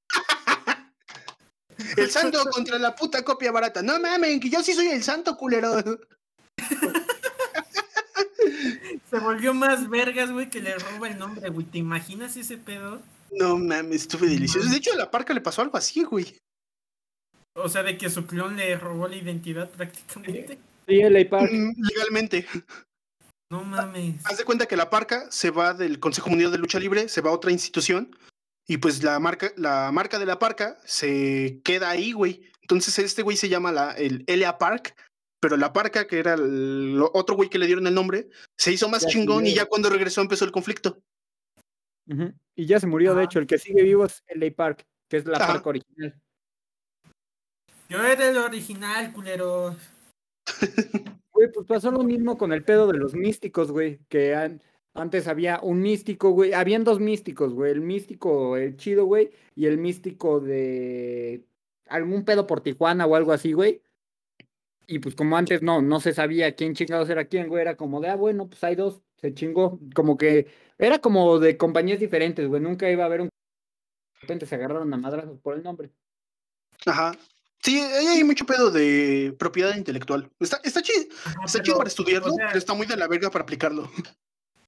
[1.96, 3.82] El santo contra la puta copia barata.
[3.82, 5.82] No mames, que yo sí soy el santo culero.
[9.10, 11.66] Se volvió más vergas, güey, que le roba el nombre, güey.
[11.66, 13.00] ¿Te imaginas ese pedo?
[13.32, 14.68] No mames, estuve delicioso.
[14.68, 16.36] De hecho, a la parca le pasó algo así, güey.
[17.56, 20.58] O sea, de que su clon le robó la identidad prácticamente.
[20.86, 21.50] Sí, el Park.
[21.52, 22.46] Mm, legalmente.
[23.50, 24.24] No mames.
[24.24, 27.20] Haz de cuenta que la parca se va del Consejo Mundial de Lucha Libre, se
[27.20, 28.16] va a otra institución
[28.66, 32.42] y pues la marca, la marca de la parca se queda ahí, güey.
[32.62, 34.96] Entonces este güey se llama la, el Elia Park,
[35.40, 38.88] pero la parca, que era el otro güey que le dieron el nombre, se hizo
[38.88, 41.02] más chingón y ya cuando regresó empezó el conflicto.
[42.54, 45.26] Y ya se murió, de hecho, el que sigue vivo es Elia Park, que es
[45.26, 46.18] la parca original.
[47.88, 49.76] Yo era el original, culero.
[51.32, 54.34] Güey, pues pasó lo mismo con el pedo de los místicos, güey, que
[54.94, 56.52] antes había un místico, güey.
[56.52, 57.72] Habían dos místicos, güey.
[57.72, 59.30] El místico, el chido, güey.
[59.56, 61.44] Y el místico de
[61.88, 63.82] algún pedo por Tijuana o algo así, güey.
[64.86, 67.62] Y pues como antes no, no se sabía quién chingados era quién, güey.
[67.62, 69.02] Era como de, ah, bueno, pues hay dos.
[69.16, 69.80] Se chingó.
[69.94, 70.46] Como que
[70.78, 72.62] era como de compañías diferentes, güey.
[72.62, 73.26] Nunca iba a haber un...
[73.26, 75.90] De repente se agarraron a madrazos por el nombre.
[76.86, 77.16] Ajá.
[77.62, 80.30] Sí, hay mucho pedo de propiedad intelectual.
[80.38, 81.06] Está, está chido,
[81.44, 83.90] está chido para estudiarlo, pero está muy de la verga para aplicarlo.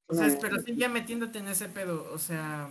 [0.09, 2.69] O sea, pero sí ya metiéndote en ese pedo, o sea,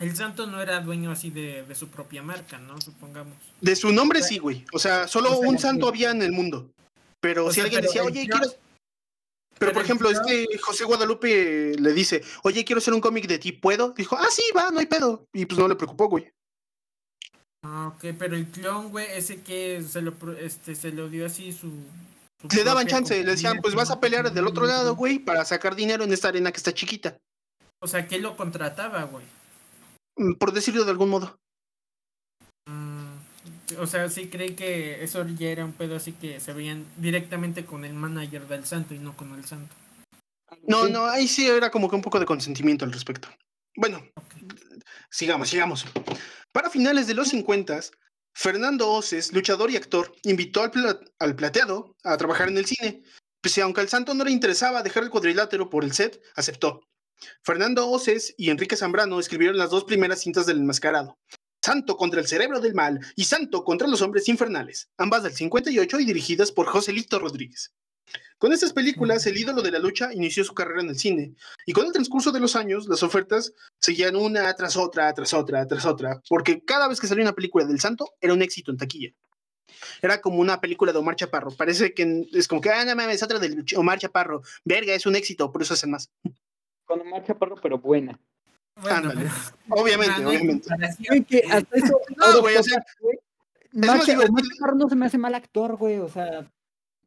[0.00, 2.80] el santo no era dueño así de, su propia marca, ¿no?
[2.80, 3.36] Supongamos.
[3.60, 4.64] De su nombre sí, güey.
[4.72, 6.70] O sea, solo un santo había en el mundo.
[7.20, 8.46] Pero si alguien decía, oye, quiero...
[9.56, 13.52] Pero, por ejemplo, este José Guadalupe le dice, oye, quiero hacer un cómic de ti,
[13.52, 13.90] ¿puedo?
[13.90, 15.26] Dijo, ah, sí, va, no hay pedo.
[15.32, 16.30] Y pues no le preocupó, güey.
[17.64, 21.52] Ah, ok, pero el clon, güey, ese que se lo, este, se lo dio así
[21.52, 21.72] su,
[22.52, 25.74] le daban chance, le decían, pues vas a pelear del otro lado, güey, para sacar
[25.74, 27.16] dinero en esta arena que está chiquita.
[27.80, 29.24] O sea, ¿qué lo contrataba, güey?
[30.16, 31.38] Mm, por decirlo de algún modo.
[32.66, 33.14] Mm,
[33.78, 37.64] o sea, sí cree que eso ya era un pedo así que se veían directamente
[37.64, 39.74] con el manager del santo y no con el santo.
[40.66, 43.28] No, no, ahí sí era como que un poco de consentimiento al respecto.
[43.76, 44.02] Bueno,
[45.14, 45.86] sigamos, sigamos.
[46.52, 47.80] Para finales de los 50,
[48.34, 53.02] Fernando Oces, luchador y actor, invitó al, plateado a trabajar en el cine.
[53.40, 56.80] Pues aunque al santo no le interesaba dejar el cuadrilátero por el set, aceptó.
[57.42, 61.16] Fernando Oces y Enrique Zambrano escribieron las dos primeras cintas del enmascarado.
[61.62, 66.00] Santo contra el cerebro del mal y Santo contra los hombres infernales, ambas del 58
[66.00, 67.72] y dirigidas por Joselito Rodríguez.
[68.38, 71.34] Con estas películas, el ídolo de la lucha inició su carrera en el cine,
[71.64, 75.66] y con el transcurso de los años, las ofertas seguían una tras otra, tras otra,
[75.66, 78.76] tras otra, porque cada vez que salía una película del santo, era un éxito en
[78.76, 79.10] taquilla.
[80.02, 81.50] Era como una película de Omar Chaparro.
[81.50, 84.42] Parece que es como que, ah, no mames, otra de Omar Chaparro.
[84.64, 86.10] Verga, es un éxito, por eso hacen más.
[86.84, 88.18] Con Omar Chaparro, pero buena.
[88.76, 89.30] Ándale.
[89.68, 90.68] Obviamente, obviamente.
[92.16, 92.84] no, güey, o sea,
[93.72, 96.50] no se me hace mal actor, güey, o sea.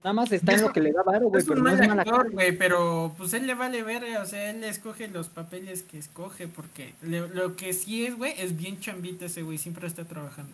[0.04, 1.43] Nada más está en lo que le da varo, güey.
[1.43, 5.08] pero no es actor, güey, pero pues él le vale ver, o sea, él escoge
[5.08, 9.58] los papeles que escoge, porque lo que sí es, güey, es bien chambita ese güey,
[9.58, 10.54] siempre está trabajando.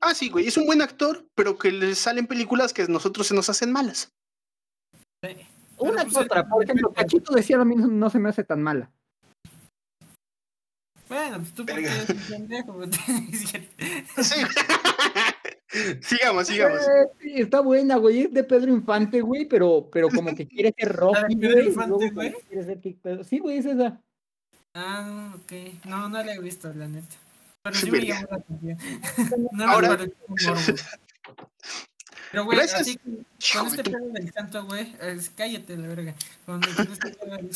[0.00, 3.26] Ah, sí, güey, es un buen actor, pero que le salen películas que a nosotros
[3.26, 4.12] se nos hacen malas.
[5.22, 5.36] Sí.
[5.78, 8.90] Una pues, otra, por ejemplo, Cachito decía lo mismo, no se me hace tan mala.
[11.08, 12.80] Bueno, pues tú porque eres un pendejo,
[14.22, 14.36] Sí.
[16.00, 16.80] sigamos, sigamos.
[16.80, 18.22] Eh, está buena, güey.
[18.22, 22.34] Es de Pedro Infante, güey, pero, pero como que quiere ser Rocky, Pedro Infante, güey?
[23.24, 24.00] Sí, güey, es esa.
[24.74, 25.52] Ah, ok.
[25.84, 27.16] No, no la he visto, la neta.
[27.62, 28.78] Pero sí, me llamó la atención.
[29.52, 29.96] no Ahora...
[29.96, 30.12] me
[32.30, 34.92] Pero, güey, así con este pedo del santo, güey,
[35.36, 36.14] cállate la verga.
[36.44, 37.50] Con, este pedo del,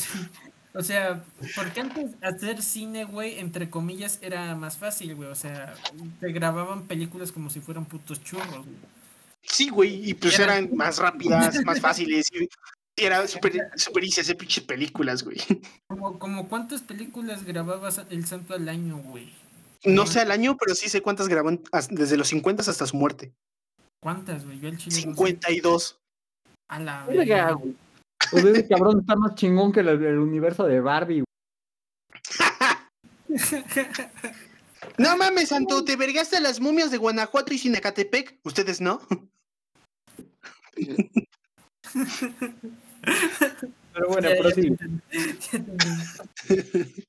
[0.73, 1.23] O sea,
[1.55, 5.29] porque antes hacer cine, güey, entre comillas, era más fácil, güey.
[5.29, 5.73] O sea,
[6.19, 8.77] te grababan películas como si fueran putos churros, güey.
[9.41, 12.27] Sí, güey, y pues Era- eran más rápidas, más fáciles.
[12.31, 15.37] Y era super, super easy hacer pinches películas, güey.
[15.87, 19.33] Como, como cuántas películas grababas El Santo al año, güey.
[19.85, 22.95] No sé al año, pero sí sé cuántas graban as- desde los 50 hasta su
[22.97, 23.31] muerte.
[24.03, 24.59] ¿Cuántas, güey?
[24.59, 24.95] Yo el chile.
[24.97, 25.01] no sé.
[25.07, 25.97] 52.
[26.69, 27.51] A la verga.
[27.53, 27.75] güey.
[28.31, 31.23] Pues ese cabrón está más chingón que el, el universo de Barbie.
[31.23, 31.25] güey.
[34.97, 38.39] No mames, Santo, te vergaste a las momias de Guanajuato y Sinacatepec.
[38.43, 39.01] ¿Ustedes no?
[43.93, 44.75] Pero bueno, pero sí.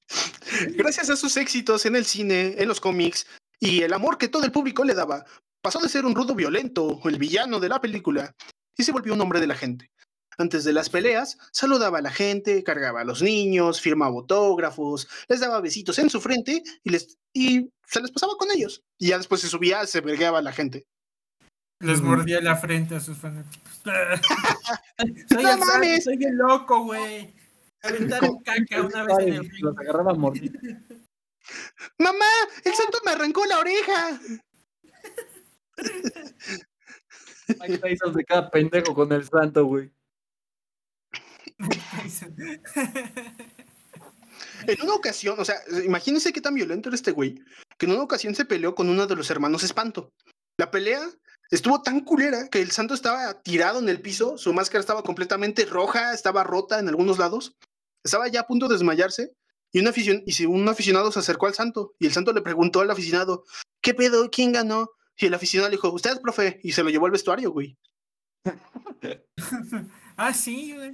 [0.77, 3.27] Gracias a sus éxitos en el cine, en los cómics
[3.61, 5.25] y el amor que todo el público le daba,
[5.63, 8.35] pasó de ser un rudo violento, el villano de la película,
[8.77, 9.91] y se volvió un hombre de la gente.
[10.39, 15.41] Antes de las peleas, saludaba a la gente, cargaba a los niños, firmaba autógrafos, les
[15.41, 18.83] daba besitos en su frente y, les, y se les pasaba con ellos.
[18.99, 20.87] Y ya después se subía, se vergueaba a la gente.
[21.81, 23.71] Les mordía la frente a sus fanáticos.
[25.31, 26.05] soy, No el mames.
[26.05, 27.35] soy el loco, güey.
[27.83, 29.63] Aventaron caca una vez en el ring.
[29.65, 30.53] Los agarraba a mordir.
[31.99, 32.27] ¡Mamá!
[32.65, 34.21] ¡El santo me arrancó la oreja!
[37.81, 39.91] Tyson de cada pendejo con el santo, güey.
[44.67, 47.43] En una ocasión, o sea, imagínense qué tan violento era este güey,
[47.79, 50.13] que en una ocasión se peleó con uno de los hermanos Espanto.
[50.59, 51.01] La pelea
[51.51, 55.65] estuvo tan culera que el santo estaba tirado en el piso, su máscara estaba completamente
[55.65, 57.57] roja, estaba rota en algunos lados,
[58.05, 59.33] estaba ya a punto de desmayarse,
[59.73, 59.93] y un,
[60.49, 63.45] un aficionado se acercó al santo, y el santo le preguntó al aficionado,
[63.81, 64.31] ¿qué pedo?
[64.31, 64.91] ¿Quién ganó?
[65.17, 67.77] Y el aficionado le dijo, usted, profe, y se lo llevó al vestuario, güey.
[70.29, 70.93] ah, sí, güey.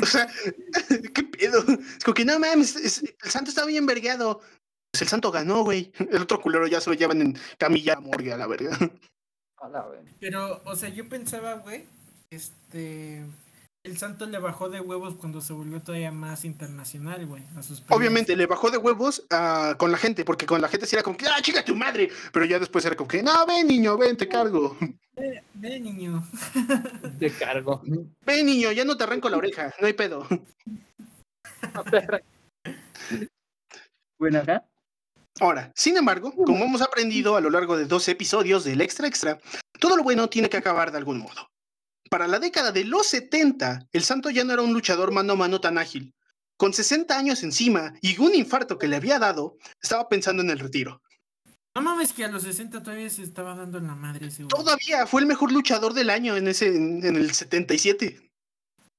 [0.00, 0.26] O sea,
[1.14, 1.64] ¿qué pedo?
[1.68, 4.40] Es como que no mames, es- el santo está bien vergueado.
[4.92, 5.92] Pues el santo ganó, güey.
[5.98, 8.76] El otro culero ya se lo llevan en camilla morgue a la verga.
[9.58, 10.10] A la verga.
[10.20, 11.84] Pero, o sea, yo pensaba, güey,
[12.30, 13.22] este.
[13.84, 17.42] El santo le bajó de huevos cuando se volvió todavía más internacional, güey.
[17.56, 17.98] A sus peleas.
[17.98, 21.02] Obviamente le bajó de huevos ah, con la gente, porque con la gente sí era
[21.02, 22.08] como que, ah, chica tu madre.
[22.32, 24.76] Pero ya después era como que, no, ven, niño, ven, te cargo.
[25.14, 26.26] Ve, ve, niño.
[27.18, 27.82] Te cargo.
[28.24, 30.26] Ven, niño, ya no te arranco la oreja, no hay pedo.
[34.18, 34.64] Bueno, acá.
[35.40, 39.38] Ahora, sin embargo, como hemos aprendido a lo largo de dos episodios del Extra Extra,
[39.78, 41.51] todo lo bueno tiene que acabar de algún modo.
[42.12, 45.36] Para la década de los 70, el Santo ya no era un luchador mano a
[45.36, 46.12] mano tan ágil.
[46.58, 50.58] Con 60 años encima y un infarto que le había dado, estaba pensando en el
[50.58, 51.00] retiro.
[51.74, 54.48] No mames que a los 60 todavía se estaba dando en la madre ese güey.
[54.48, 58.30] Todavía fue el mejor luchador del año en, ese, en, en el 77.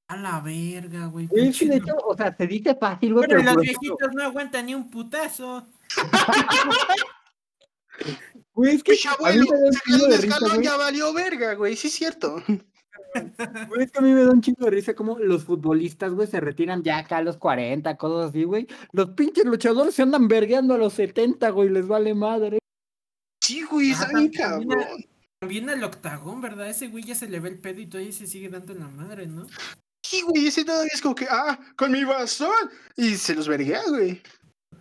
[0.07, 1.27] A la verga, güey.
[1.27, 3.61] Güey, es que de pinche hecho, o sea, se dice fácil, güey, Pero pero los
[3.61, 5.67] viejitos no aguantan ni un putazo.
[8.55, 10.65] güey, es que mí abuelo, de risa, escalón, güey.
[10.65, 12.43] ya valió verga, güey, sí es cierto.
[13.69, 16.27] Güey, es que a mí me da un chingo de risa como los futbolistas, güey,
[16.27, 18.67] se retiran ya acá a los 40, cosas así, güey.
[18.91, 22.59] Los pinches luchadores se andan vergueando a los 70, güey, les vale madre.
[23.43, 24.85] Sí, güey, bien también- cabrón.
[25.41, 26.69] También al octagón, ¿verdad?
[26.69, 28.87] Ese güey ya se le ve el pedo y todavía se sigue dando en la
[28.87, 29.45] madre, ¿no?
[30.05, 32.49] Sí, güey, ese todavía es como que, ah, con mi bastón.
[32.95, 34.21] Y se los verguea, güey.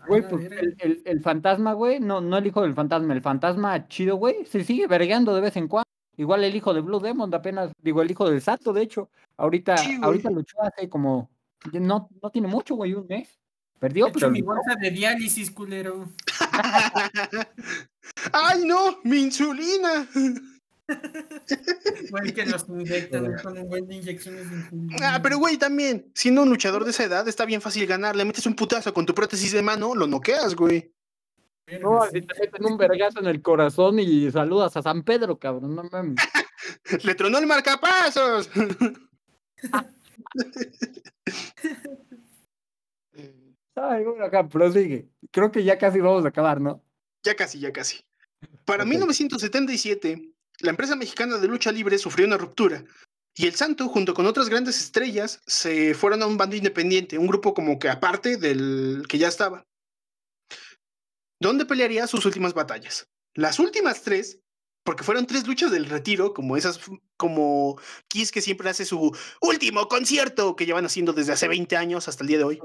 [0.07, 3.89] Güey, pues el, el, el fantasma, güey, no, no el hijo del fantasma, el fantasma
[3.89, 5.89] chido, güey, se sigue vergueando de vez en cuando.
[6.17, 9.79] Igual el hijo de Blue Demon, apenas, digo, el hijo del Sato, de hecho, ahorita,
[9.79, 11.31] Sí, ahorita luchó hace como,
[11.73, 13.39] no, no tiene mucho, güey, un mes.
[13.79, 14.55] Perdió, pero mi luchó.
[14.55, 16.09] bolsa de diálisis, culero.
[18.33, 18.99] ¡Ay, no!
[19.05, 20.07] ¡Mi insulina!
[22.11, 24.97] Güey, que los inyectan con un buen de inyecciones de insulina.
[25.15, 28.15] Ah, pero güey, también, siendo un luchador de esa edad, está bien fácil ganar.
[28.15, 30.93] Le metes un putazo con tu prótesis de mano, lo noqueas, güey.
[31.81, 35.75] No, si te meten un vergazo en el corazón y saludas a San Pedro, cabrón,
[35.75, 36.17] no mames.
[37.05, 38.51] Le tronó el marcapasos.
[43.75, 45.09] Ay, bueno, acá, prosigue.
[45.31, 46.83] Creo que ya casi vamos a acabar, ¿no?
[47.25, 48.01] ya casi, ya casi.
[48.65, 48.91] Para Ok.
[48.91, 52.85] 1977, la empresa mexicana de lucha libre sufrió una ruptura.
[53.35, 57.29] Y el Santo, junto con otras grandes estrellas, se fueron a un bando independiente, un
[57.29, 59.65] grupo como que aparte del que ya estaba.
[61.43, 63.09] Donde pelearía sus últimas batallas.
[63.35, 64.39] Las últimas tres,
[64.85, 66.79] porque fueron tres luchas del retiro, como esas,
[67.17, 72.07] como Kiss que siempre hace su último concierto que llevan haciendo desde hace 20 años
[72.07, 72.61] hasta el día de hoy.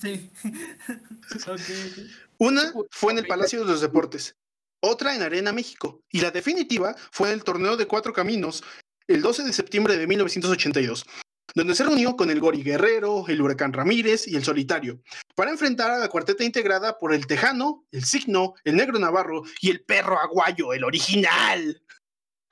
[0.00, 0.32] Sí.
[2.38, 4.34] Una fue en el Palacio de los Deportes,
[4.80, 8.64] otra en Arena México y la definitiva fue en el Torneo de Cuatro Caminos
[9.06, 11.06] el 12 de septiembre de 1982.
[11.54, 15.00] Donde se reunió con el Gori Guerrero, el Huracán Ramírez y el Solitario,
[15.34, 19.70] para enfrentar a la cuarteta integrada por el Tejano, el Signo, el Negro Navarro y
[19.70, 21.82] el Perro Aguayo, el original.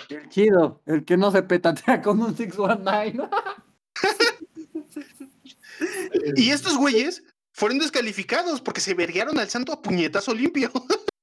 [0.09, 3.29] El chido, el que no se petatea con un 619.
[6.37, 7.23] y estos güeyes
[7.53, 10.71] fueron descalificados porque se verguearon al santo a puñetazo limpio.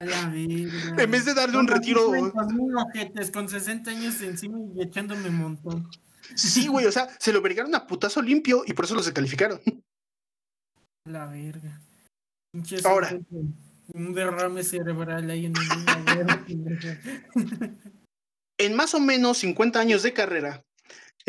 [0.00, 2.12] En vez de darle un retiro.
[3.32, 5.90] Con 60 años encima y echándome un montón.
[6.34, 9.60] Sí, güey, o sea, se lo vergaron a putazo limpio y por eso los descalificaron.
[11.04, 11.80] La verga.
[12.84, 13.18] Ahora.
[13.94, 15.54] Un derrame cerebral ahí en
[18.58, 20.62] En más o menos 50 años de carrera,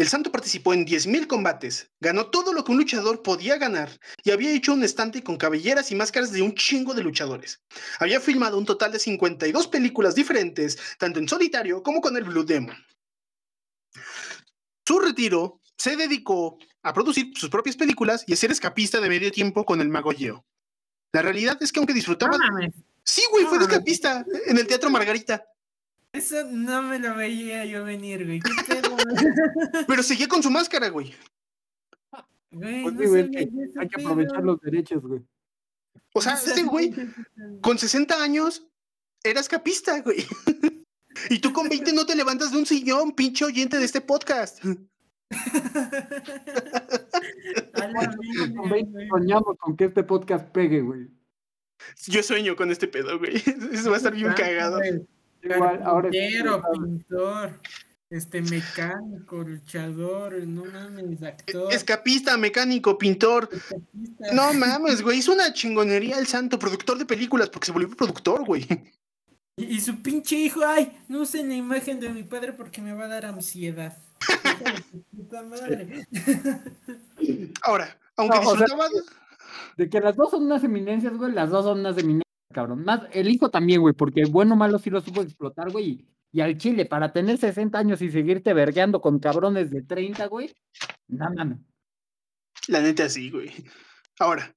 [0.02, 4.32] el Santo participó en 10.000 combates, ganó todo lo que un luchador podía ganar y
[4.32, 7.62] había hecho un estante con cabelleras y máscaras de un chingo de luchadores.
[8.00, 12.46] Había filmado un total de 52 películas diferentes, tanto en solitario como con el Blue
[12.46, 12.78] Demon.
[14.88, 19.32] Su retiro se dedicó a producir sus propias películas y a ser escapista de medio
[19.34, 20.14] tiempo con el Mago.
[21.12, 22.38] La realidad es que aunque disfrutaba...
[23.04, 25.44] sí, güey, fue escapista en el Teatro Margarita.
[26.12, 28.40] Eso no me lo veía yo venir, güey.
[28.40, 28.98] ¿Qué pedo,
[29.88, 31.14] Pero seguía con su máscara, güey.
[32.52, 35.22] Güey, pues hay que aprovechar los derechos, güey.
[36.14, 36.94] O sea, este güey,
[37.62, 38.68] con 60 años,
[39.24, 40.26] era escapista, güey.
[41.30, 44.62] Y tú con 20 no te levantas de un sillón, pinche oyente de este podcast.
[48.56, 51.08] con 20 soñamos con que este podcast pegue, güey.
[52.08, 53.36] Yo sueño con este pedo, güey.
[53.36, 54.80] Eso va a estar bien cagado.
[55.42, 57.60] Igual, ahora pintor,
[58.10, 61.72] este mecánico, luchador, no mames, actor.
[61.74, 63.50] Escapista, mecánico, pintor.
[64.34, 68.46] No mames, güey, hizo una chingonería el santo, productor de películas, porque se volvió productor,
[68.46, 68.68] güey.
[69.56, 73.06] Y, su pinche hijo, ay, no usen la imagen de mi padre porque me va
[73.06, 73.98] a dar ansiedad.
[75.16, 76.08] puta madre.
[77.62, 78.88] Ahora, aunque disfrutaba...
[79.76, 82.84] de que las dos son unas eminencias, güey, las dos son unas eminencias cabrón.
[82.84, 86.06] Más el hijo también, güey, porque bueno o malo sí lo supo explotar, güey.
[86.32, 90.54] Y, al chile, para tener 60 años y seguirte vergueando con cabrones de 30, güey,
[91.08, 91.60] no mames.
[92.68, 93.52] La neta sí, güey.
[94.20, 94.54] Ahora,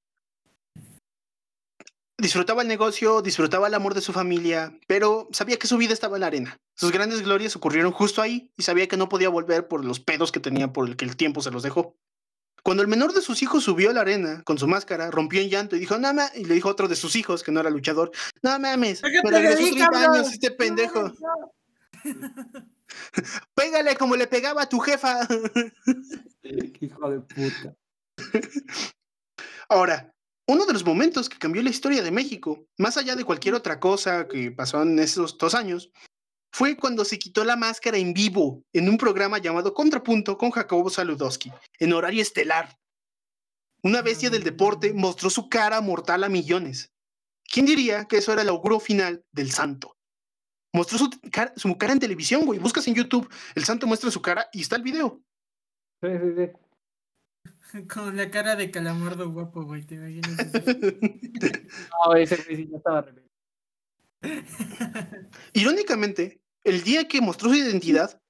[2.18, 6.16] disfrutaba el negocio, disfrutaba el amor de su familia, pero sabía que su vida estaba
[6.16, 6.59] en la arena.
[6.76, 10.30] Sus grandes glorias ocurrieron justo ahí y sabía que no podía volver por los pedos
[10.30, 11.97] que tenía por el que el tiempo se los dejó.
[12.62, 15.50] Cuando el menor de sus hijos subió a la arena con su máscara, rompió en
[15.50, 17.60] llanto y dijo, no mames, y le dijo a otro de sus hijos, que no
[17.60, 21.12] era luchador, no mames, me regresó 30 años este pendejo.
[23.54, 25.26] Pégale como le pegaba a tu jefa.
[26.42, 27.74] Hijo de puta.
[29.68, 30.14] Ahora,
[30.46, 33.80] uno de los momentos que cambió la historia de México, más allá de cualquier otra
[33.80, 35.90] cosa que pasó en esos dos años,
[36.53, 40.90] fue cuando se quitó la máscara en vivo en un programa llamado Contrapunto con Jacobo
[40.90, 42.78] Saludowski, en horario estelar.
[43.82, 46.92] Una bestia del deporte mostró su cara mortal a millones.
[47.44, 49.96] ¿Quién diría que eso era el auguro final del santo?
[50.74, 52.61] Mostró su cara, su cara en televisión, güey.
[52.61, 55.22] Buscas en YouTube, el santo muestra su cara y está el video.
[56.03, 57.86] Sí, sí, sí.
[57.88, 60.36] Con la cara de calamardo guapo, güey, te imaginas.
[62.07, 63.07] no, ese güey ya estaba
[65.55, 68.20] Irónicamente, el día que mostró su identidad,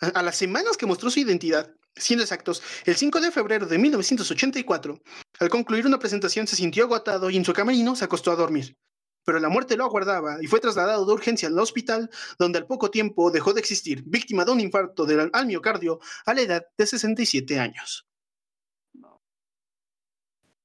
[0.00, 5.00] a las semanas que mostró su identidad, siendo exactos, el 5 de febrero de 1984,
[5.38, 8.76] al concluir una presentación se sintió agotado y en su camerino se acostó a dormir.
[9.24, 12.90] Pero la muerte lo aguardaba y fue trasladado de urgencia al hospital, donde al poco
[12.90, 16.86] tiempo dejó de existir, víctima de un infarto del, al miocardio a la edad de
[16.86, 18.08] 67 años.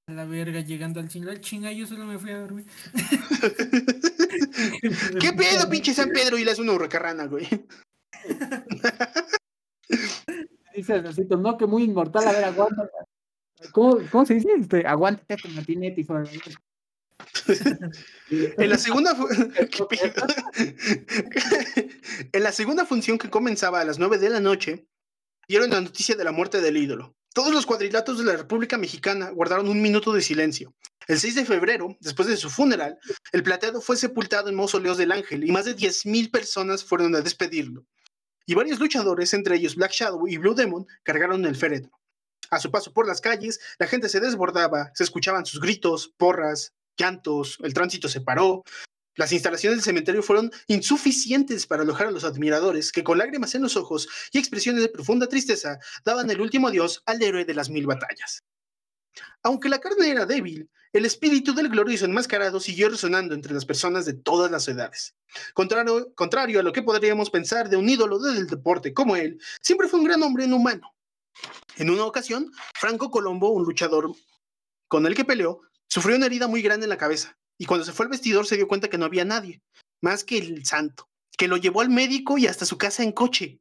[0.09, 2.65] A la verga, llegando al chinga, chinga, yo solo me fui a dormir.
[5.19, 6.37] ¿Qué pedo, pinche San Pedro?
[6.37, 7.45] Y le hace una hurracarrana, güey.
[10.73, 12.89] Dice necesito, no, que muy inmortal, a ver, aguanta.
[13.73, 14.47] ¿Cómo, cómo se dice?
[14.57, 16.39] Este, aguántate con la tineta, hijo de
[18.29, 19.17] en la segunda
[22.31, 24.87] en la segunda función que comenzaba a las 9 de la noche
[25.47, 29.29] dieron la noticia de la muerte del ídolo todos los cuadrilatos de la República Mexicana
[29.29, 30.73] guardaron un minuto de silencio.
[31.07, 32.97] El 6 de febrero, después de su funeral,
[33.31, 37.21] el plateado fue sepultado en mausoleos del Ángel y más de 10.000 personas fueron a
[37.21, 37.85] despedirlo.
[38.47, 41.91] Y varios luchadores, entre ellos Black Shadow y Blue Demon, cargaron el féretro.
[42.49, 46.73] A su paso por las calles, la gente se desbordaba, se escuchaban sus gritos, porras,
[46.97, 48.63] llantos, el tránsito se paró,
[49.17, 53.63] las instalaciones del cementerio fueron insuficientes para alojar a los admiradores que con lágrimas en
[53.63, 57.69] los ojos y expresiones de profunda tristeza daban el último adiós al héroe de las
[57.69, 58.43] mil batallas.
[59.41, 64.05] Aunque la carne era débil, el espíritu del glorioso enmascarado siguió resonando entre las personas
[64.05, 65.15] de todas las edades.
[65.55, 69.99] Contrario, a lo que podríamos pensar de un ídolo del deporte como él, siempre fue
[69.99, 70.93] un gran hombre inhumano.
[71.77, 74.11] En una ocasión, Franco Colombo, un luchador
[74.87, 77.93] con el que peleó, sufrió una herida muy grande en la cabeza y cuando se
[77.93, 79.61] fue al vestidor se dio cuenta que no había nadie,
[80.01, 83.59] más que el santo, que lo llevó al médico y hasta su casa en coche.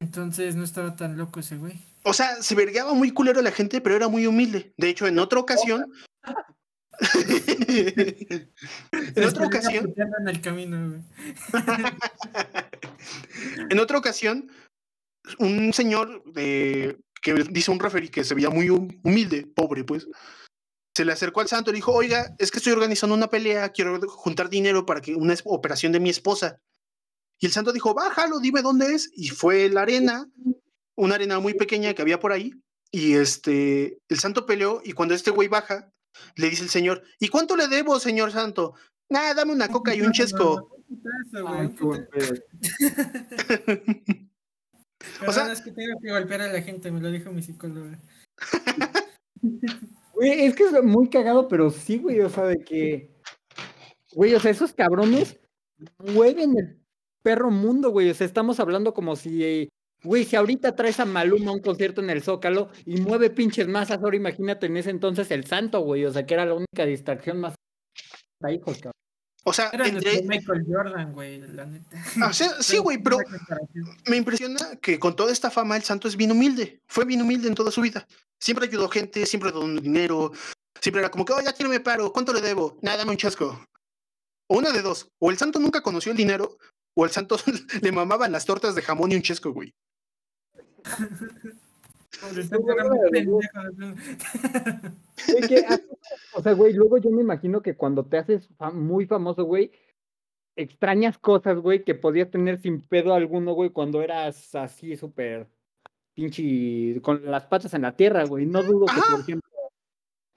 [0.00, 1.78] Entonces no estaba tan loco ese güey.
[2.04, 4.74] O sea, se vergaba muy culero a la gente, pero era muy humilde.
[4.76, 5.92] De hecho, en otra ocasión.
[8.92, 9.94] en otra ocasión.
[9.96, 11.02] En el camino, güey.
[13.70, 14.50] en otra ocasión,
[15.38, 20.08] un señor de, que dice un referee que se veía muy humilde, pobre, pues,
[20.94, 24.00] se le acercó al santo y dijo, oiga, es que estoy organizando una pelea, quiero
[24.08, 26.60] juntar dinero para que una operación de mi esposa.
[27.40, 29.10] Y el santo dijo, bájalo, dime dónde es.
[29.14, 30.28] Y fue la arena,
[30.96, 32.52] una arena muy pequeña que había por ahí.
[32.90, 35.90] Y este, el santo peleó y cuando este güey baja,
[36.36, 38.74] le dice el señor, ¿y cuánto le debo, señor santo?
[39.08, 40.76] Nada, dame una coca y un chesco.
[45.26, 47.96] o sea, es que tengo que golpear a la gente, me lo dijo mi psicólogo.
[50.22, 53.10] Es que es muy cagado, pero sí, güey, o sea, de que,
[54.12, 55.40] güey, o sea, esos cabrones
[55.98, 56.80] mueven el
[57.22, 58.10] perro mundo, güey.
[58.10, 59.68] O sea, estamos hablando como si,
[60.04, 63.66] güey, si ahorita traes a Maluma a un concierto en el Zócalo y mueve pinches
[63.66, 66.04] masas, ahora imagínate en ese entonces el santo, güey.
[66.04, 67.54] O sea, que era la única distracción más.
[68.48, 69.01] Hijos, cabrón.
[69.44, 70.22] O sea, era entre...
[70.22, 72.04] Michael Jordan, güey, la neta.
[72.20, 73.18] Ah, sí, güey, pero
[74.06, 76.80] me impresiona que con toda esta fama el santo es bien humilde.
[76.86, 78.06] Fue bien humilde en toda su vida.
[78.38, 80.32] Siempre ayudó gente, siempre donó dinero.
[80.80, 82.78] Siempre era como que, oh, ya quiero me paro, ¿cuánto le debo?
[82.82, 83.64] Nada, dame un chasco.
[84.48, 85.08] O una de dos.
[85.18, 86.58] O el santo nunca conoció el dinero,
[86.94, 87.36] o al santo
[87.82, 89.74] le mamaban las tortas de jamón y un chesco, güey.
[96.34, 99.72] o sea, güey, luego yo me imagino que cuando te haces muy famoso, güey,
[100.56, 105.48] extrañas cosas, güey, que podías tener sin pedo alguno, güey, cuando eras así súper
[106.14, 108.46] pinche con las patas en la tierra, güey.
[108.46, 109.50] No dudo que, por ejemplo,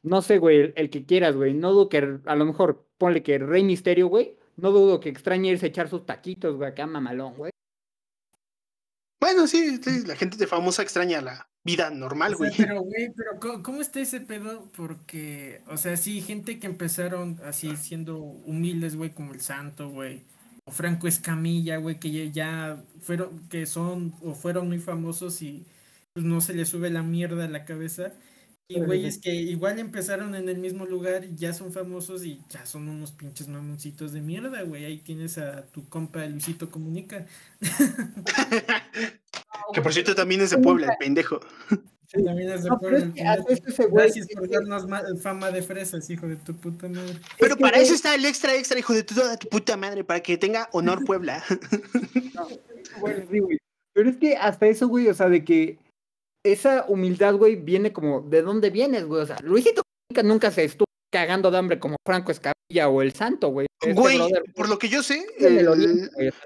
[0.04, 3.38] no sé, güey, el, que quieras, güey, no dudo que a lo mejor ponle que
[3.38, 7.36] Rey Misterio, güey, no dudo que extrañe irse a echar sus taquitos, güey, acá mamalón,
[7.36, 7.52] güey.
[9.20, 12.52] Bueno, sí, la gente de famosa extraña la vida normal, güey.
[12.56, 14.70] pero, güey, pero ¿cómo, está ese pedo?
[14.78, 20.24] Porque, o sea, sí, gente que empezaron así siendo humildes, güey, como el Santo, güey.
[20.66, 25.66] O Franco Escamilla, güey, que ya fueron, que son o fueron muy famosos y
[26.14, 28.14] pues no se les sube la mierda a la cabeza.
[28.68, 32.66] Y güeyes que igual empezaron en el mismo lugar y ya son famosos y ya
[32.66, 34.86] son unos pinches mamoncitos de mierda, güey.
[34.86, 37.28] Ahí tienes a tu compa Luisito Comunica.
[39.74, 41.40] que por cierto también es de Puebla, el pendejo.
[42.08, 43.12] Sí, también es de Puebla.
[43.92, 44.86] Gracias por darnos
[45.22, 47.20] fama de fresas, hijo de tu puta madre.
[47.40, 50.38] Pero para eso está el extra extra, hijo de toda tu puta madre, para que
[50.38, 51.44] tenga honor Puebla.
[53.94, 55.80] Pero es que hasta eso, güey, o sea, de que
[56.44, 59.22] esa humildad, güey, viene como, ¿de dónde vienes, güey?
[59.22, 59.82] O sea, Luisito
[60.24, 63.68] nunca se estuvo cagando de hambre como Franco Escabilla o el Santo, güey.
[63.82, 64.20] Este güey,
[64.56, 65.26] por lo que yo sé,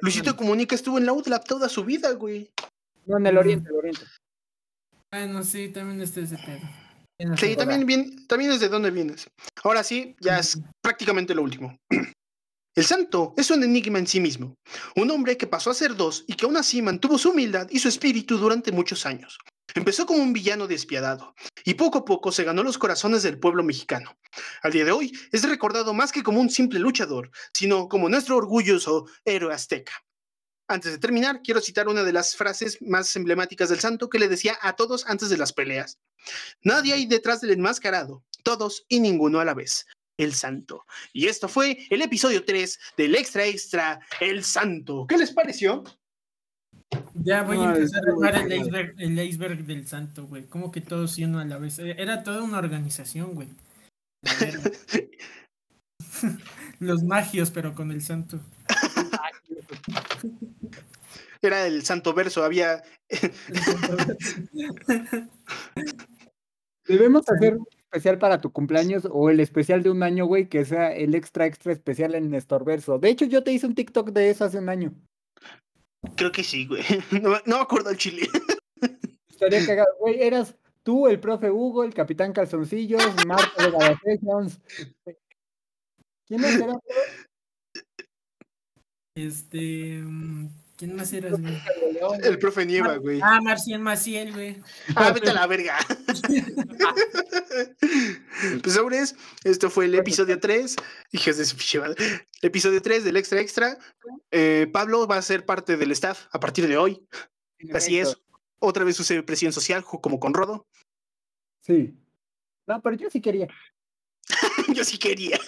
[0.01, 2.49] Luisito Comunica estuvo en la UTLAP toda su vida, güey.
[3.09, 4.01] No, en el Oriente, el Oriente.
[5.11, 7.35] Bueno, sí, también está ese pedo.
[7.37, 9.27] Sí, también, bien, también es de dónde vienes.
[9.63, 11.75] Ahora sí, ya es prácticamente lo último.
[12.75, 14.53] El santo es un enigma en sí mismo,
[14.95, 17.79] un hombre que pasó a ser dos y que aún así mantuvo su humildad y
[17.79, 19.39] su espíritu durante muchos años.
[19.73, 21.33] Empezó como un villano despiadado
[21.65, 24.15] y poco a poco se ganó los corazones del pueblo mexicano.
[24.61, 28.37] Al día de hoy es recordado más que como un simple luchador, sino como nuestro
[28.37, 29.93] orgulloso héroe azteca.
[30.69, 34.27] Antes de terminar, quiero citar una de las frases más emblemáticas del santo que le
[34.27, 35.97] decía a todos antes de las peleas.
[36.63, 39.87] Nadie hay detrás del enmascarado, todos y ninguno a la vez.
[40.17, 40.85] El Santo.
[41.13, 45.07] Y esto fue el episodio 3 del Extra Extra, El Santo.
[45.07, 45.83] ¿Qué les pareció?
[47.15, 50.45] Ya voy a empezar a jugar el iceberg, el iceberg del santo, güey.
[50.47, 51.79] Como que todos y uno a la vez.
[51.79, 53.47] Eh, era toda una organización, güey.
[56.79, 58.39] Los magios, pero con el santo.
[61.41, 62.83] Era el santo verso, había.
[66.85, 70.65] Debemos hacer un especial para tu cumpleaños o el especial de un año, güey, que
[70.65, 72.99] sea el extra extra especial en Néstor Verso.
[72.99, 74.93] De hecho, yo te hice un TikTok de eso hace un año.
[76.15, 76.83] Creo que sí, güey.
[77.45, 78.27] No, me acuerdo el chile.
[79.29, 79.89] Estaría cagado.
[79.99, 84.59] Güey, eras tú, el profe Hugo, el capitán Calzoncillos, Marta de Galatetions.
[86.27, 86.59] ¿Quién es?
[89.15, 90.01] Este.
[90.79, 91.61] ¿Quién más eras, güey?
[92.23, 93.19] El profe Nieva, güey.
[93.21, 94.63] Ah, Marcial Maciel, güey.
[94.95, 95.77] Ah, vete a la verga.
[98.63, 99.13] pues sobres,
[99.43, 100.77] esto fue el episodio 3.
[101.11, 101.97] Hijas de su pinche madre.
[102.41, 103.77] Episodio 3 del Extra Extra.
[104.31, 107.05] Eh, Pablo va a ser parte del staff a partir de hoy.
[107.73, 108.15] Así es.
[108.59, 110.65] Otra vez use presión social, como con Rodo.
[111.59, 111.93] Sí.
[112.67, 113.49] No, pero yo sí quería.
[114.73, 115.41] Yo sí quería.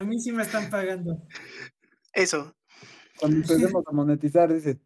[0.00, 1.22] A mí sí me están pagando.
[2.12, 2.56] Eso.
[3.20, 3.36] Cuando
[3.76, 4.78] empecemos a monetizar, dice.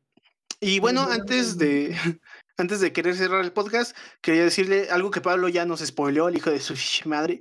[0.61, 1.97] Y bueno, antes de,
[2.57, 6.37] antes de querer cerrar el podcast, quería decirle algo que Pablo ya nos spoileó, el
[6.37, 6.74] hijo de su
[7.09, 7.41] madre.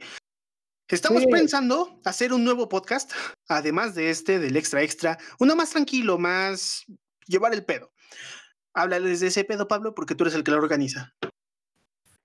[0.87, 1.27] Estamos Sí.
[1.31, 3.11] pensando hacer un nuevo podcast,
[3.47, 6.85] además de este, del extra extra, uno más tranquilo, más
[7.25, 7.91] llevar el pedo.
[8.73, 11.13] Háblales de ese pedo, Pablo, porque tú eres el que lo organiza.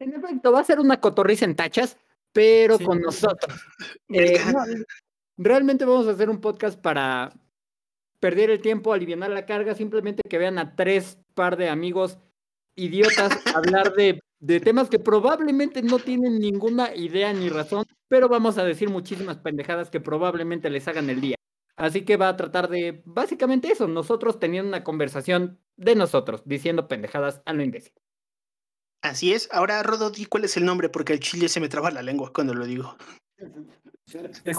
[0.00, 1.96] En efecto, va a ser una cotorriza en tachas,
[2.32, 2.84] pero Sí.
[2.84, 3.60] con nosotros.
[4.08, 4.64] Eh, no,
[5.36, 7.32] realmente vamos a hacer un podcast para
[8.20, 12.18] perder el tiempo, aliviar la carga, simplemente que vean a tres par de amigos
[12.74, 18.58] idiotas hablar de, de temas que probablemente no tienen ninguna idea ni razón, pero vamos
[18.58, 21.36] a decir muchísimas pendejadas que probablemente les hagan el día.
[21.76, 26.88] Así que va a tratar de básicamente eso, nosotros teniendo una conversación de nosotros, diciendo
[26.88, 27.92] pendejadas a lo imbécil.
[29.00, 29.48] Así es.
[29.52, 32.32] Ahora, Rodo, di cuál es el nombre, porque el chile se me traba la lengua
[32.32, 32.96] cuando lo digo.
[34.06, 34.52] Este,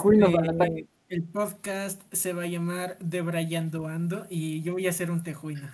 [1.10, 5.68] el podcast se va a llamar Debrayando Ando y yo voy a ser un tejuino.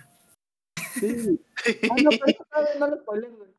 [0.99, 1.39] Sí.
[1.89, 3.49] Ah, no, pero todavía no lo spoileé, güey.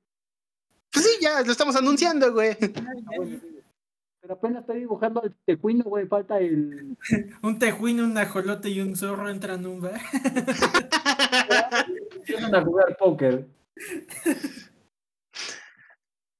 [0.93, 2.53] Pues sí, ya, lo estamos anunciando, güey.
[2.53, 3.61] Ah, bueno, sí.
[4.20, 6.07] Pero apenas estoy dibujando al tecuino, güey.
[6.07, 6.97] Falta el.
[7.43, 10.01] Un tejuino, un ajolote y un zorro entran en un bar.
[12.16, 13.47] Empiezan a jugar póker.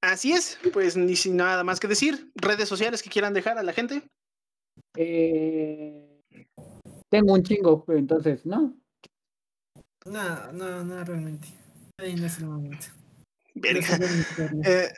[0.01, 2.33] Así es, pues ni sin nada más que decir.
[2.37, 4.09] Redes sociales que quieran dejar a la gente.
[5.01, 6.25] Eh,
[7.09, 8.77] tengo un chingo, entonces, ¿no?
[10.07, 11.47] No, no, no, realmente.
[11.99, 12.87] Ahí no es el momento.
[13.55, 13.99] Verga.
[14.65, 14.89] Eh,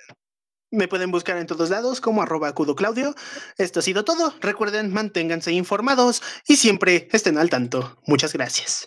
[0.70, 3.14] me pueden buscar en todos lados como arroba acudo Claudio.
[3.59, 4.32] Esto ha sido todo.
[4.40, 7.98] Recuerden, manténganse informados y siempre estén al tanto.
[8.07, 8.86] Muchas gracias.